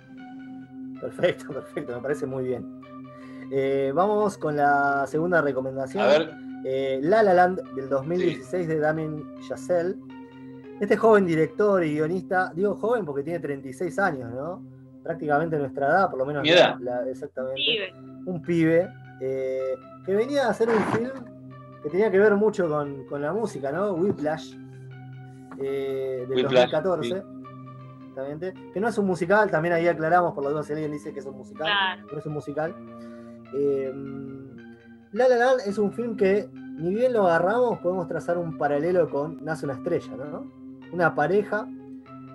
[1.01, 2.81] Perfecto, perfecto, me parece muy bien.
[3.51, 6.05] Eh, vamos con la segunda recomendación.
[6.05, 6.35] A ver.
[6.65, 9.97] Eh, la La Land del 2016 de Damien Chazelle.
[10.81, 14.63] Este joven director y guionista, digo joven porque tiene 36 años, ¿no?
[15.03, 16.45] Prácticamente nuestra edad, por lo menos.
[16.45, 16.79] Mi edad.
[17.09, 17.93] exactamente.
[18.27, 18.89] Un pibe.
[19.21, 21.36] Eh, que venía a hacer un film
[21.83, 23.93] que tenía que ver mucho con, la música, ¿no?
[23.93, 24.55] Whiplash.
[25.57, 27.23] del 2014.
[28.73, 31.21] Que no es un musical, también ahí aclaramos, por lo menos si alguien dice que
[31.21, 31.69] es un musical,
[32.11, 32.75] no es un musical.
[33.53, 34.57] Em,
[35.13, 39.11] la La Land es un film que, ni bien lo agarramos, podemos trazar un paralelo
[39.11, 40.51] con Nace una estrella, ¿no?
[40.93, 41.69] Una pareja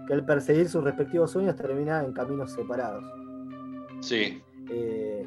[0.08, 3.04] que al perseguir sus respectivos sueños termina en caminos separados.
[4.02, 4.42] Sí.
[4.70, 5.26] Eh,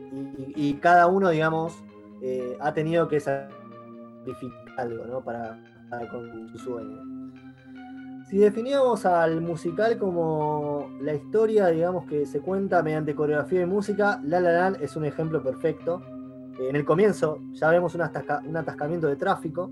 [0.55, 1.83] y, cada uno, digamos,
[2.22, 3.16] eh, ha tenido que
[4.24, 5.20] sacrificar algo, ¿no?
[5.22, 5.58] Para,
[5.90, 7.14] para con su sueño.
[8.28, 14.20] Si definíamos al musical como la historia, digamos, que se cuenta mediante coreografía y música,
[14.24, 16.02] La La Land es un ejemplo perfecto.
[16.58, 19.70] En el comienzo ya vemos un, atascamiento de tráfico.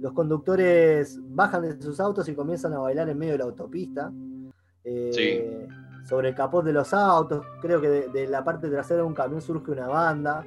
[0.00, 4.10] Los conductores bajan de sus autos y comienzan a bailar en medio de la autopista.
[4.84, 5.68] Eh,
[6.04, 9.40] sobre el capot de los autos, creo que de, la parte trasera de un camión
[9.40, 10.44] surge una banda.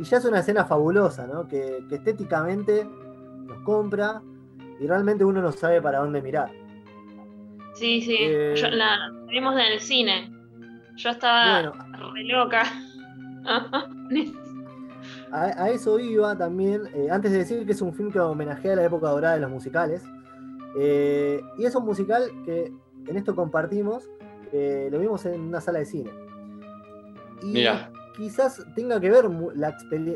[0.00, 1.46] Y ya es una escena fabulosa, ¿no?
[1.46, 2.86] que estéticamente
[3.44, 4.22] nos compra
[4.80, 6.50] y realmente uno no sabe para dónde mirar.
[7.74, 10.32] Sí, sí, eh, la vimos en el cine.
[10.96, 12.62] Yo estaba re loca.
[15.32, 18.76] a, eso iba también, eh, antes de decir que es un film que homenajea a
[18.76, 20.02] la época dorada de los musicales.
[20.78, 22.72] Eh, y es un musical que
[23.06, 24.08] en esto compartimos,
[24.52, 26.10] lo vimos en una sala de cine.
[27.42, 27.64] Y
[28.20, 29.24] quizás tenga que ver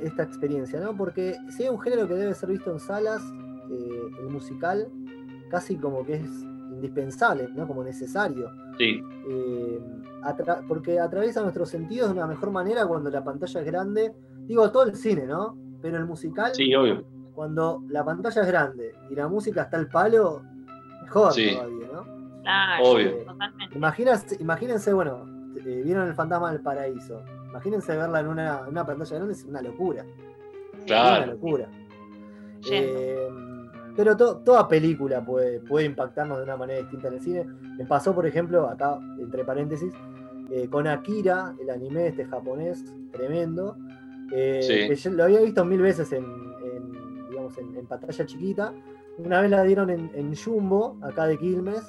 [0.02, 0.94] esta experiencia, ¿no?
[0.94, 3.22] Porque si hay un género que debe ser visto en salas,
[3.70, 4.88] el musical
[5.50, 7.66] casi como que es indispensable, ¿no?
[7.66, 8.50] como necesario.
[8.76, 9.02] Sí.
[9.30, 9.80] Eh,
[10.68, 14.14] porque atraviesa nuestros sentidos de una mejor manera cuando la pantalla es grande.
[14.46, 15.56] Digo, todo el cine, ¿no?
[15.80, 17.04] Pero el musical, sí, obvio.
[17.34, 20.42] cuando la pantalla es grande y la música está al palo,
[21.02, 22.04] mejor todavía, ¿no?
[22.42, 23.24] Claro, obvio.
[23.74, 25.24] Imagínense, imagínense, bueno,
[25.64, 27.22] eh, vieron el fantasma del paraíso.
[27.54, 30.04] Imagínense verla en una, una pantalla grande, es una locura.
[30.86, 31.20] Claro.
[31.20, 31.68] Es una locura.
[32.68, 33.28] Eh,
[33.94, 37.44] pero toda película puede, puede impactarnos de una manera distinta en el cine.
[37.78, 39.94] Me pasó, por ejemplo, acá, entre paréntesis,
[40.50, 43.76] eh, con Akira, el anime este japonés, tremendo.
[44.32, 46.24] Eh, que yo lo había visto mil veces en,
[47.30, 48.72] digamos, en, pantalla chiquita.
[49.18, 51.84] Una vez la dieron en, Jumbo, acá de Quilmes,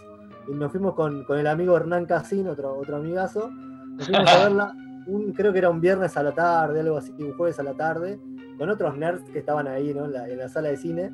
[0.48, 3.50] y nos fuimos con, el amigo Hernán Casín, otro, otro amigazo.
[3.50, 4.76] Nos fuimos a verla,
[5.08, 7.74] un, creo que era un viernes a la tarde, algo así, un jueves a la
[7.74, 8.20] tarde,
[8.58, 10.06] con otros nerds que estaban ahí ¿no?
[10.06, 11.12] en la sala de cine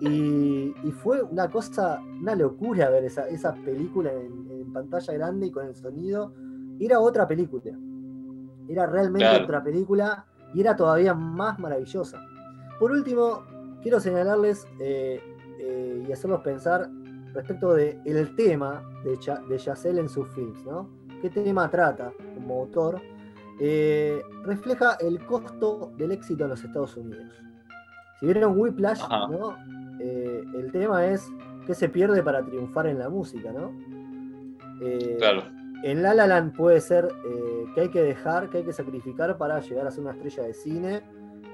[0.00, 5.66] y, fue una cosa, una locura ver esa, esa película en, pantalla grande y con
[5.66, 6.32] el sonido.
[6.78, 7.76] Era otra película.
[8.68, 12.20] Era realmente otra película y era todavía más maravillosa.
[12.78, 13.42] Por último,
[13.82, 15.20] quiero señalarles eh,
[15.58, 16.88] eh, y hacerlos pensar
[17.34, 20.88] respecto del el tema de, de Chazelle en sus films, ¿no?
[21.20, 23.00] ¿Qué tema trata como autor?
[23.62, 27.30] Eh, refleja el costo del éxito en los Estados Unidos.
[28.18, 29.54] Si vieron Whiplash, ¿no?
[30.00, 31.30] Eh, el tema es
[31.66, 33.70] qué se pierde para triunfar en la música, ¿no?
[34.80, 35.42] Eh, claro.
[35.82, 37.08] En La La Land puede ser
[37.74, 40.54] que hay que dejar, que hay que sacrificar para llegar a ser una estrella de
[40.54, 41.02] cine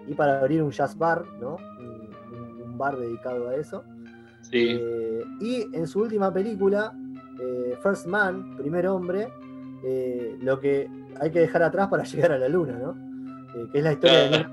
[0.06, 1.56] y para abrir un jazz bar, ¿no?
[1.56, 3.82] Un, bar dedicado a eso.
[4.42, 4.78] Sí.
[5.40, 6.92] y en su última película,
[7.82, 9.28] First Man, Primer Hombre,
[10.40, 10.88] lo que
[11.20, 13.06] hay que dejar atrás para llegar a la luna, ¿no?
[13.72, 14.46] que es la historia de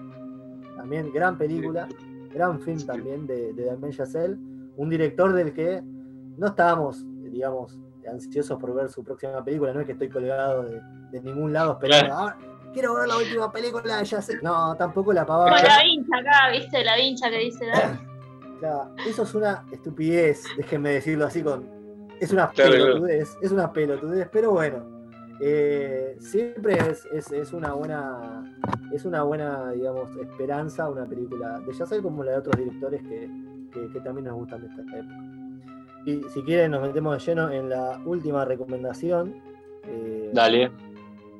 [0.77, 1.87] también gran película
[2.33, 4.37] gran film también de, de Damien Chazelle,
[4.75, 5.81] un director del que
[6.37, 7.77] no estábamos, digamos,
[8.09, 12.13] ansiosos por ver su próxima película, no es que estoy colgado de, ningún lado esperando,
[12.15, 12.35] ah,
[12.73, 14.41] quiero ver la última película de Chazelle.
[14.41, 15.51] No, tampoco la pavada.
[15.51, 16.83] Como la vincha acá, ¿viste?
[16.83, 17.65] La vincha que dice
[18.59, 21.69] Claro, eso es una estupidez, déjenme decirlo así con.
[22.19, 24.83] Es una pelotudez, es una pelotudez, pero bueno,
[25.45, 26.77] eh, siempre
[27.11, 28.55] es, una buena
[28.91, 33.29] es una buena digamos esperanza una película de ya como la de otros directores que,
[34.03, 35.15] también nos gustan de esta época
[36.05, 39.35] y si quieren nos metemos de lleno en la última recomendación
[39.87, 40.71] eh, dale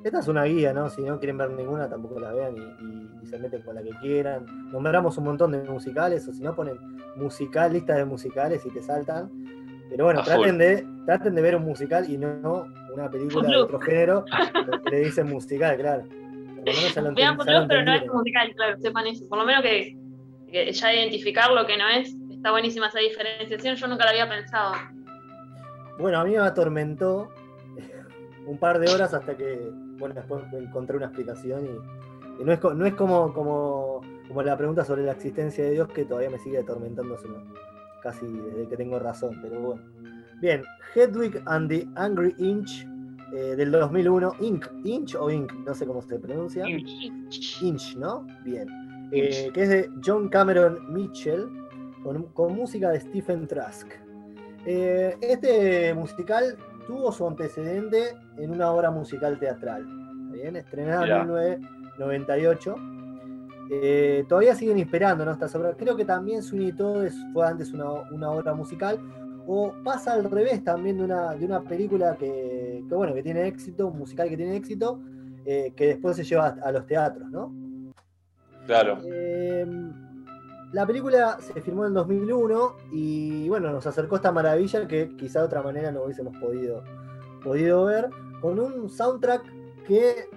[0.04, 0.90] esta es una guía, ¿no?
[0.90, 4.46] Si no quieren ver ninguna, tampoco la vean y, se meten con la que quieran.
[4.70, 6.78] Nombramos un montón de musicales, o si no, ponen
[7.16, 9.32] musical, lista de musicales y te saltan.
[9.90, 13.80] Pero bueno, traten de, traten de ver un musical y no una película de otro
[13.80, 14.26] género
[14.86, 16.04] que le dicen musical, claro.
[16.06, 19.28] Por lo Vean por pero no es musical, claro, sepan eso.
[19.28, 19.98] Por lo menos que,
[20.72, 24.74] ya identificar lo que no es Está buenísima esa diferenciación, yo nunca la había pensado.
[25.98, 27.32] Bueno, a mí me atormentó
[28.46, 32.86] un par de horas hasta que, bueno, después encontré una explicación y, no es, no
[32.86, 36.58] es como, como, como, la pregunta sobre la existencia de Dios que todavía me sigue
[36.58, 37.18] atormentando
[38.02, 39.82] casi desde que tengo razón, pero bueno.
[40.44, 40.62] Bien,
[40.94, 42.86] Hedwig and the Angry Inch
[43.34, 46.68] eh, del 2001, Inc, Inch o Inc, no sé cómo se pronuncia.
[46.68, 48.28] Inch, Inch ¿no?
[48.44, 48.68] Bien.
[49.14, 51.48] Eh, que es de John Cameron Mitchell,
[52.04, 53.88] con, música de Stephen Trask.
[54.66, 59.88] Eh, este musical tuvo su antecedente en una obra musical teatral,
[60.30, 60.58] ¿bien?
[60.58, 62.76] estrenada en 1998.
[63.70, 65.32] Eh, todavía siguen inspirando ¿no?
[65.32, 65.76] estas obras.
[65.78, 69.00] Creo que también Sweeney Todd fue antes una, obra musical,
[69.48, 73.88] o pasa al revés también de una, de una película que, bueno, que tiene éxito,
[73.88, 75.02] un musical que tiene éxito,
[75.46, 77.54] eh, que después se lleva a los teatros, ¿no?
[78.66, 79.00] Claro.
[79.04, 79.66] Eh,
[80.72, 85.46] la película se filmó en 2001 y bueno, nos acercó esta maravilla que quizá de
[85.46, 86.84] otra manera no hubiésemos podido,
[87.44, 88.10] podido ver,
[88.42, 89.44] con un soundtrack
[89.86, 90.30] que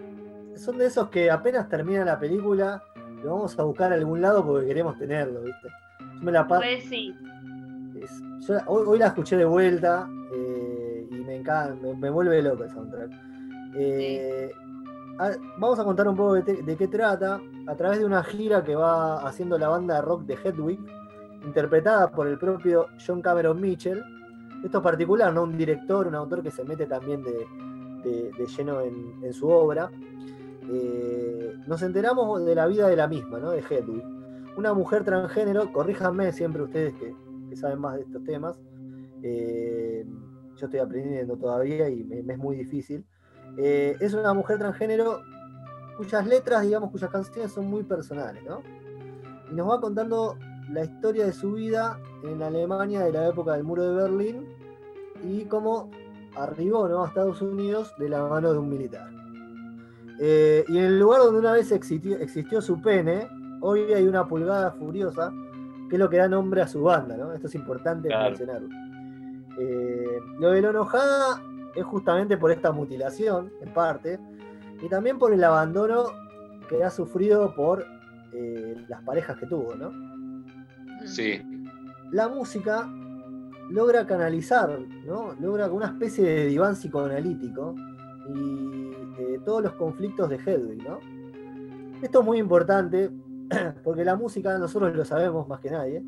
[0.56, 2.82] son de esos que apenas termina la película,
[3.22, 5.68] lo vamos a buscar a algún lado porque queremos tenerlo, ¿viste?
[6.00, 7.14] Yo me la pues sí.
[8.66, 13.10] Hoy, la escuché de vuelta eh, y me encanta, me, vuelve loco el soundtrack.
[13.74, 14.50] Eh,
[15.58, 19.26] vamos a contar un poco de, qué trata a través de una gira que va
[19.26, 20.80] haciendo la banda de rock de Hedwig,
[21.44, 24.02] interpretada por el propio John Cameron Mitchell.
[24.64, 25.44] Esto es particular, ¿no?
[25.44, 27.46] Un director, un autor que se mete también de,
[28.56, 29.90] lleno en, su obra.
[30.68, 33.50] Eh, nos enteramos de la vida de la misma, ¿no?
[33.50, 34.02] De Hedwig.
[34.56, 37.14] Una mujer transgénero, corríjanme siempre ustedes que,
[37.56, 38.58] saben más de estos temas.
[39.22, 40.04] Eh,
[40.56, 43.04] yo estoy aprendiendo todavía y me es muy difícil
[43.56, 45.22] eh, es una mujer transgénero
[45.96, 48.60] cuyas letras, digamos, cuyas canciones son muy personales, ¿no?
[49.50, 50.36] Y nos va contando
[50.70, 54.46] la historia de su vida en Alemania de la época del muro de Berlín
[55.24, 55.90] y cómo
[56.34, 57.04] arribó ¿no?
[57.04, 59.08] a Estados Unidos de la mano de un militar.
[60.20, 63.28] Eh, y en el lugar donde una vez existió, su pene,
[63.62, 65.32] hoy hay una pulgada furiosa,
[65.88, 67.32] que es lo que da nombre a su banda, ¿no?
[67.32, 68.68] Esto es importante mencionarlo.
[69.58, 71.42] Eh, lo de lo enojada
[71.74, 74.18] es justamente por esta mutilación, en parte,
[74.82, 76.04] y también por el abandono
[76.68, 77.86] que ha sufrido por
[78.32, 79.92] eh, las parejas que tuvo, ¿no?
[81.06, 81.40] Sí.
[82.10, 82.88] La música
[83.70, 85.34] logra canalizar, ¿no?
[85.40, 87.74] Logra una especie de diván psicoanalítico
[88.34, 90.98] y eh, todos los conflictos de Hedwig, ¿no?
[92.02, 93.10] Esto es muy importante
[93.84, 96.02] porque la música, nosotros lo sabemos más que nadie,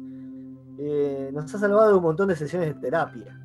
[0.79, 3.39] eh, nos ha salvado de un montón de sesiones de terapia.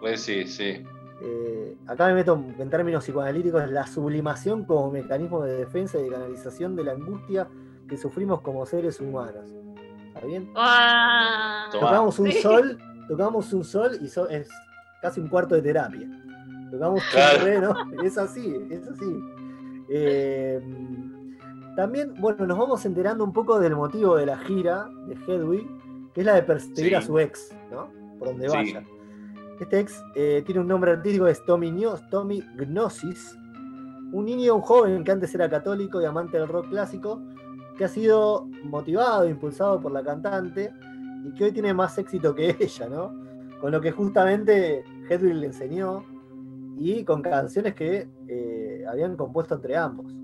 [0.00, 0.82] Pues sí, sí.
[1.22, 6.10] Eh, acá me meto en términos psicoanalíticos, la sublimación como mecanismo de defensa y de
[6.10, 7.46] canalización de la angustia
[7.88, 9.44] que sufrimos como seres humanos.
[10.08, 10.50] ¿Está bien?
[10.56, 14.48] Ah, tocamos un sol, tocamos un sol y es
[15.02, 16.08] casi un cuarto de terapia.
[16.70, 17.74] Tocamos un re, ¿no?
[18.02, 19.20] Es así, es así.
[19.90, 20.60] Eh,
[21.80, 25.66] también, bueno, nos vamos enterando un poco del motivo de la gira de Hedwig,
[26.12, 27.88] que es la de perseguir a su ex, ¿no?
[28.18, 28.84] Por donde vaya.
[29.58, 31.72] Este ex eh, tiene un nombre artístico, es Tommy,
[32.10, 33.34] Tommy Gnosis,
[34.12, 37.22] un niño, un joven que antes era católico y amante del rock clásico,
[37.78, 40.74] que ha sido motivado, impulsado por la cantante
[41.24, 43.14] y que hoy tiene más éxito que ella, ¿no?
[43.58, 46.04] Con lo que justamente Hedwig le enseñó
[46.76, 50.14] y con canciones que eh, habían compuesto entre ambos.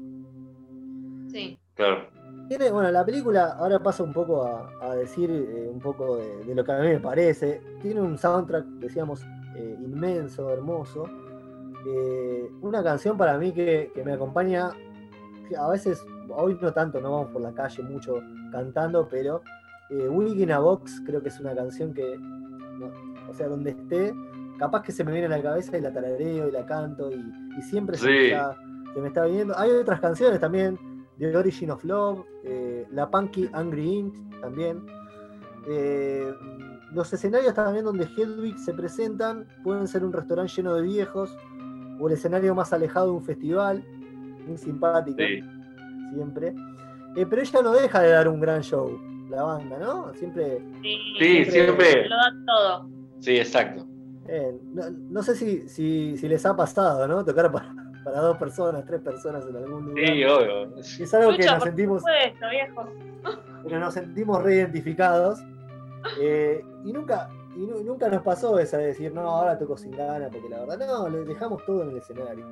[1.28, 1.58] Sí.
[1.74, 2.06] Claro.
[2.48, 6.64] Tiene, bueno, la película, ahora paso un poco a, decir eh, un poco de, lo
[6.64, 7.60] que a mí me parece.
[7.82, 9.24] Tiene un soundtrack, decíamos,
[9.56, 11.04] eh, inmenso, hermoso.
[11.86, 14.70] Eh, una canción para mí que, me acompaña,
[15.58, 18.20] a veces, hoy no tanto, no vamos por la calle mucho
[18.52, 19.42] cantando, pero
[19.90, 22.16] Willy in a Box creo que es una canción que,
[23.28, 24.14] o sea, donde esté,
[24.58, 27.22] capaz que se me viene a la cabeza y la tarareo y la canto y,
[27.62, 28.56] siempre se, me está,
[28.94, 29.58] se me está viniendo.
[29.58, 30.78] Hay otras canciones también
[31.18, 34.84] The Origin of Love, eh, La Punky Angry Int también.
[35.68, 36.32] Eh,
[36.92, 41.36] los escenarios también donde Hedwig se presentan pueden ser un restaurante lleno de viejos
[41.98, 43.84] o el escenario más alejado de un festival,
[44.46, 45.18] muy simpático,
[46.14, 46.54] siempre.
[47.16, 49.00] Eh, pero ella no deja de dar un gran show,
[49.30, 50.12] la banda, ¿no?
[50.14, 50.62] Siempre.
[51.18, 52.08] Sí, siempre.
[52.08, 52.90] Lo da todo.
[53.20, 53.86] Sí, exacto.
[55.10, 57.24] no, sé si, si, les ha pasado, ¿no?
[57.24, 57.74] Tocar para,
[58.06, 60.06] para dos personas, tres personas en algún lugar.
[60.06, 60.76] Sí, obvio.
[60.76, 62.04] Es algo que nos sentimos.
[63.64, 65.40] Pero nos sentimos reidentificados.
[66.20, 70.28] Eh, y nunca, y nunca nos pasó esa de decir, no, ahora toco sin gana,
[70.30, 72.46] porque la verdad, no, le dejamos todo en el escenario.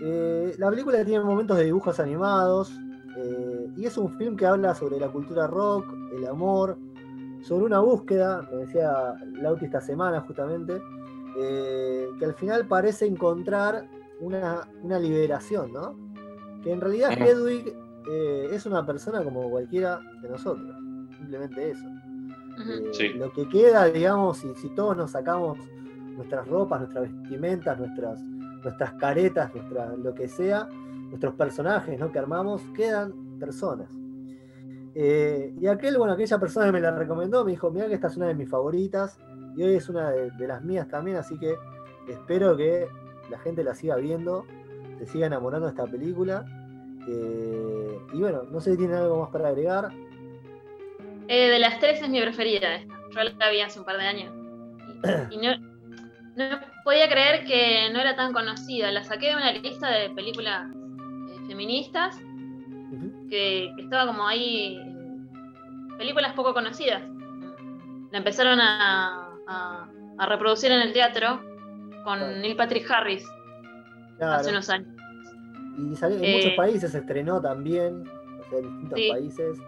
[0.00, 2.72] Eh, la película tiene momentos de dibujos animados,
[3.16, 6.78] eh, y es un film que habla sobre la cultura rock, el amor,
[7.42, 10.80] sobre una búsqueda, me decía Lauti esta semana justamente,
[11.36, 13.84] eh, que al final parece encontrar
[14.20, 14.66] una,
[14.98, 15.96] liberación, ¿no?
[16.62, 17.74] Que en realidad Hedwig
[18.10, 20.76] eh, es una persona como cualquiera de nosotros,
[21.16, 21.86] simplemente eso.
[22.98, 25.58] Eh, lo que queda, digamos, si, si todos nos sacamos
[26.16, 30.68] nuestras ropas, nuestras vestimentas, nuestras, nuestras caretas, nuestra, lo que sea,
[31.08, 32.12] nuestros personajes ¿no?
[32.12, 33.90] que armamos, quedan personas.
[34.94, 38.08] Eh, y aquel, bueno, aquella persona que me la recomendó me dijo, mira que esta
[38.08, 39.18] es una de mis favoritas
[39.56, 41.54] y hoy es una de, las mías también, así que
[42.08, 42.88] espero que
[43.30, 44.44] la gente la siga viendo,
[44.98, 46.44] se siga enamorando de esta película.
[47.08, 49.90] Eh, y bueno, no sé si tiene algo más para agregar.
[51.28, 52.94] Eh, de las tres es mi preferida esta.
[53.14, 54.34] Yo la vi hace un par de años.
[55.30, 55.54] Y, no,
[56.84, 58.90] podía creer que no era tan conocida.
[58.90, 60.68] La saqué de una lista de películas
[61.46, 62.18] feministas
[63.28, 64.78] que, estaba como ahí,
[65.98, 67.02] películas poco conocidas.
[68.10, 69.26] La empezaron a,
[70.28, 71.40] reproducir en el teatro
[72.04, 73.26] con Neil Patrick Harris
[74.20, 74.88] hace unos años.
[75.78, 78.04] Y salió en muchos eh, países, se estrenó también,
[78.40, 79.58] o sea, en distintos países.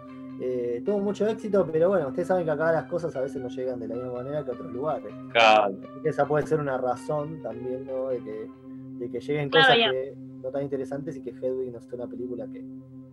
[0.41, 3.49] Eh, tuvo mucho éxito, pero bueno, ustedes saben que acá las cosas a veces no
[3.49, 5.13] llegan de la misma manera que a otros lugares.
[5.31, 5.75] Claro.
[6.03, 8.09] esa puede ser una razón también, ¿no?
[8.09, 8.49] De que,
[8.99, 12.47] de que lleguen cosas que, no tan interesantes y que Hedwig no sea una película
[12.51, 12.63] que,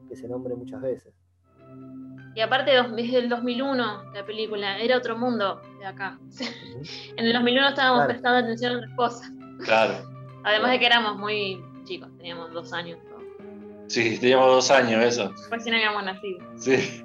[0.09, 1.15] que se nombre muchas veces.
[2.35, 6.19] Y aparte desde el 2001 la película, era otro mundo de acá.
[7.17, 9.33] en el 2001 estábamos prestando atención a otras cosas.
[9.65, 9.95] Claro.
[10.45, 12.99] Además de que éramos muy chicos, teníamos dos años.
[13.89, 15.33] Sí, teníamos dos años, eso.
[15.51, 16.39] Recién habíamos nacido.
[16.57, 17.05] Sí.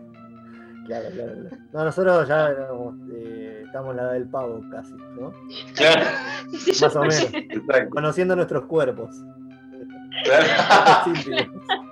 [0.85, 1.33] Claro, claro,
[1.73, 5.33] No, nosotros ya eh, estamos en la edad del pavo casi, ¿no?
[5.73, 6.05] Claro.
[6.81, 7.89] Más o menos.
[7.89, 9.15] Conociendo nuestros cuerpos.
[10.23, 10.45] Claro.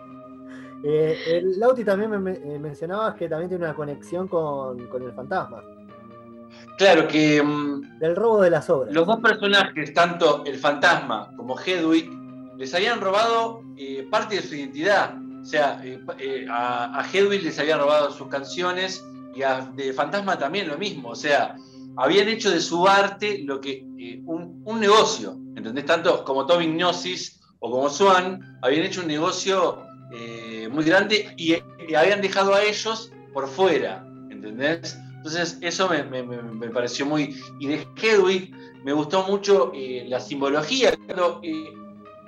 [0.84, 5.64] Eh, el Lauti también me, eh, mencionabas que también tiene una conexión con, el fantasma.
[6.78, 7.42] Claro, que.
[7.42, 8.94] Mm, Del robo de las obras.
[8.94, 12.10] Los dos personajes, tanto el fantasma como Hedwig,
[12.58, 15.16] les habían robado eh, parte de su identidad.
[15.42, 15.82] O sea,
[16.50, 19.06] a, Hedwig les habían robado sus canciones
[19.36, 21.10] y a de Fantasma también lo mismo.
[21.10, 21.56] O sea,
[21.98, 23.86] habían hecho de su arte lo que
[24.26, 25.38] un, un, negocio.
[25.56, 25.86] ¿Entendés?
[25.86, 29.84] Tanto como Tobin Gnosis o como Swan habían hecho un negocio
[30.74, 31.56] muy grande y,
[31.96, 34.98] habían dejado a ellos por fuera, ¿entendés?
[35.18, 37.36] Entonces eso me, pareció muy...
[37.60, 38.54] Y de Hedwig
[38.84, 40.92] me gustó mucho eh, la simbología.
[41.42, 41.74] Eh,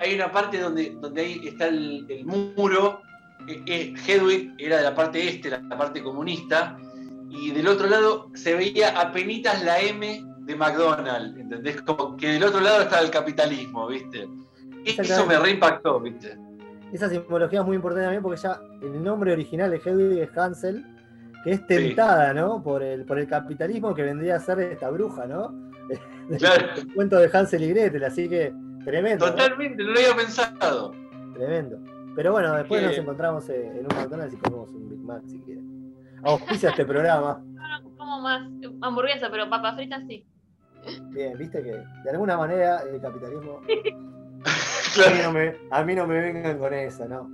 [0.00, 3.02] hay una parte donde, donde ahí está el, muro,
[3.48, 6.78] Hedwig era de la parte este, la, parte comunista,
[7.30, 11.82] y del otro lado se veía apenas la M de McDonald's, ¿entendés?
[11.82, 14.28] Como que del otro lado estaba el capitalismo, ¿viste?
[14.84, 16.36] Eso me reimpactó, ¿viste?
[16.92, 20.84] Esa simbología es muy importante también porque ya el nombre original de Hedwig es Hansel,
[21.44, 22.62] que es tentada, ¿no?
[22.62, 25.54] Por el, por el capitalismo que vendría a ser esta bruja, ¿no?
[26.38, 26.66] Claro.
[26.76, 28.52] el cuento de Hansel y Gretel, así que
[28.84, 29.26] tremendo.
[29.26, 30.92] Totalmente, no, lo había pensado.
[31.34, 31.78] Tremendo.
[32.16, 35.94] Pero bueno, después nos encontramos en un McDonald's y comemos un Big Mac si quieren.
[36.24, 37.40] Auspicia este programa.
[37.44, 38.42] No, no como más
[38.80, 40.26] hamburguesa, pero papas fritas sí.
[41.10, 41.72] Bien, viste que
[42.04, 43.60] de alguna manera el capitalismo
[45.70, 47.28] A, mí no me, vengan con eso, ¿no?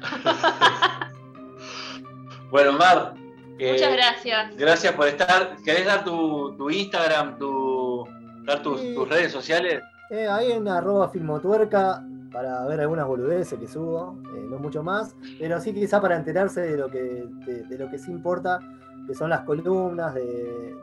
[2.50, 3.14] bueno, Mar.
[3.58, 4.56] Eh, Muchas gracias.
[4.56, 5.56] Gracias por estar.
[5.64, 8.04] ¿Querés dar tu, Instagram, tu,
[8.44, 9.82] dar tus, redes sociales?
[10.10, 15.16] Eh, ahí en arroba filmotuerca para ver algunas boludeces que subo, eh, no mucho más,
[15.38, 18.60] pero sí quizá para enterarse de lo que, de, lo que sí importa,
[19.06, 20.76] que son las columnas del,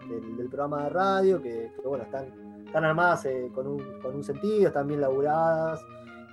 [0.50, 5.80] programa de radio, que bueno, están están armadas eh, con, un, sentido, están bien laburadas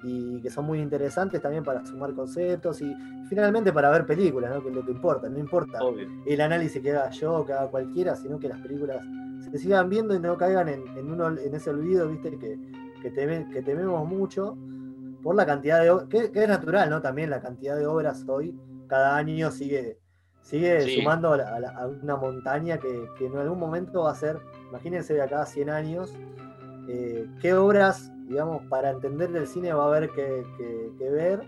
[0.02, 2.96] y que son muy interesantes también para sumar conceptos y
[3.28, 4.62] finalmente para ver películas, ¿no?
[4.62, 5.28] que es lo que importa.
[5.28, 5.78] No importa
[6.24, 9.04] el análisis que haga yo, que haga cualquiera, sino que las películas
[9.50, 12.58] se sigan viendo y no caigan en, uno, en ese olvido, viste, que,
[13.02, 14.56] que, que tememos mucho
[15.22, 17.02] por la cantidad de que, que es natural, ¿no?
[17.02, 19.98] También la cantidad de obras hoy, cada año sigue,
[20.50, 24.40] sigue sumando a, una montaña que, que en algún momento va a ser
[24.70, 26.14] imagínense de acá a 100 años,
[26.88, 30.44] eh, qué obras, digamos, para entender el cine va a haber que,
[30.98, 31.40] ver.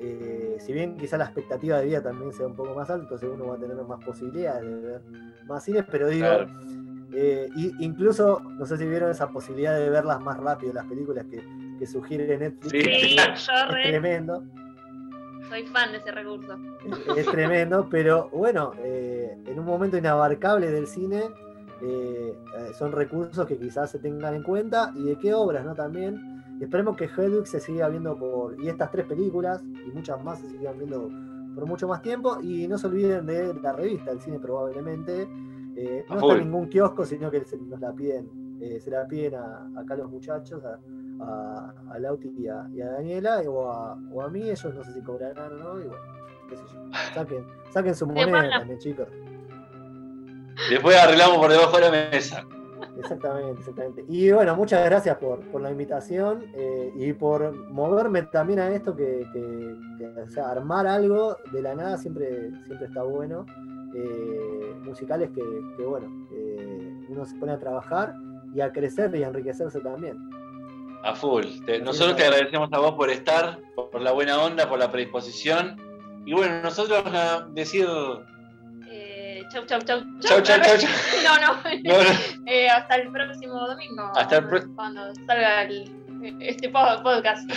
[0.00, 3.28] Eh, si bien quizá la expectativa de vida también sea un poco más alta, entonces
[3.32, 5.02] uno va a tener más posibilidades de ver
[5.46, 6.26] más cines, pero digo,
[7.14, 11.44] eh, incluso, no sé si vieron esa posibilidad de verlas más rápido, las películas que,
[11.78, 12.70] que sugiere Netflix.
[12.72, 14.42] Sí, es, tremendo.
[15.52, 16.58] Soy fan de ese recurso.
[17.14, 21.24] Es, tremendo, pero bueno, en un momento inabarcable del cine,
[21.82, 22.34] eh,
[22.78, 25.74] son recursos que quizás se tengan en cuenta y de qué obras, ¿no?
[25.74, 26.56] También.
[26.60, 28.58] Esperemos que Hedwig se siga viendo por.
[28.62, 31.10] y estas tres películas y muchas más se sigan viendo
[31.54, 32.38] por mucho más tiempo.
[32.40, 35.28] Y no se olviden de la revista El Cine Probablemente,
[35.74, 39.06] Eh, no está en ningún kiosco, sino que se, nos la piden, eh, se la
[39.08, 40.78] piden a, acá los muchachos, a,
[41.20, 45.52] a, Lauti y a, Daniela, o a, o a mí, ellos no sé si cobrarán
[45.52, 46.02] o no, y bueno,
[46.48, 46.80] qué sé yo.
[47.14, 49.08] Saquen, saquen su moneda también, chicos.
[50.70, 52.46] Después arreglamos por debajo de la mesa.
[52.98, 54.04] Exactamente, exactamente.
[54.08, 58.94] Y bueno, muchas gracias por, por la invitación eh, y por moverme también a esto,
[58.94, 59.26] que,
[60.22, 63.46] o sea, armar algo de la nada siempre, siempre está bueno.
[63.94, 65.42] Eh, musicales que,
[65.76, 68.14] que bueno, eh, uno se pone a trabajar
[68.54, 70.18] y a crecer y a enriquecerse también.
[71.04, 71.44] A full.
[71.82, 75.76] nosotros te agradecemos a vos por estar, por, la buena onda, por la predisposición.
[76.24, 77.04] Y bueno, nosotros
[77.54, 77.88] decir
[79.52, 79.98] chau, chau, chau.
[80.20, 80.76] Chau, chau, chau.
[80.78, 80.90] chau.
[81.26, 81.50] No, no.
[81.84, 82.10] no, no.
[82.50, 84.10] Eh, hasta el próximo domingo.
[84.16, 84.74] Hasta el próximo.
[84.74, 85.90] Cuando salga el,
[86.40, 87.50] este podcast.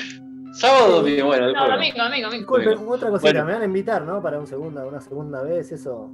[0.53, 1.51] Sábado domingo, bueno.
[1.51, 2.91] No, domingo, domingo, domingo.
[2.91, 4.21] Otra cosita, me van a invitar, ¿no?
[4.21, 6.09] Para un segunda, una segunda vez, eso.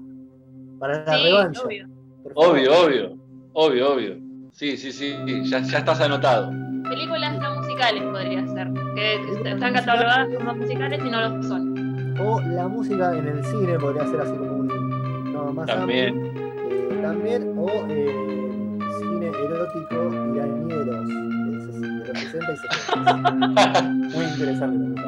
[0.80, 1.62] Para la revancha.
[1.64, 1.88] Obvio.
[2.36, 3.18] obvio, obvio.
[3.54, 4.18] Obvio, obvio.
[4.54, 5.16] Sí, sí, sí,
[5.46, 6.52] ya, ya estás anotado.
[6.90, 12.16] Películas no musicales podría ser, que están catalogadas como musicales y no lo son.
[12.20, 16.32] O la música en el cine podría ser así como un también.
[16.70, 19.96] Eh, también, o eh, cine erótico
[20.34, 23.82] iranieros de los 60 y 70.
[24.16, 25.02] muy interesante.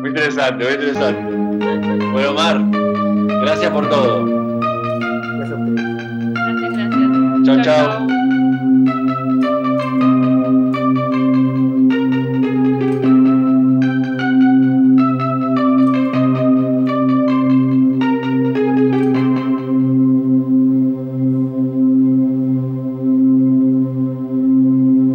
[0.00, 2.06] Muy interesante, muy interesante.
[2.12, 2.60] Bueno, Mar,
[3.42, 4.26] gracias por todo.
[5.36, 6.34] Gracias a ustedes.
[6.34, 7.42] Gracias, gracias.
[7.44, 8.11] Chao, chao.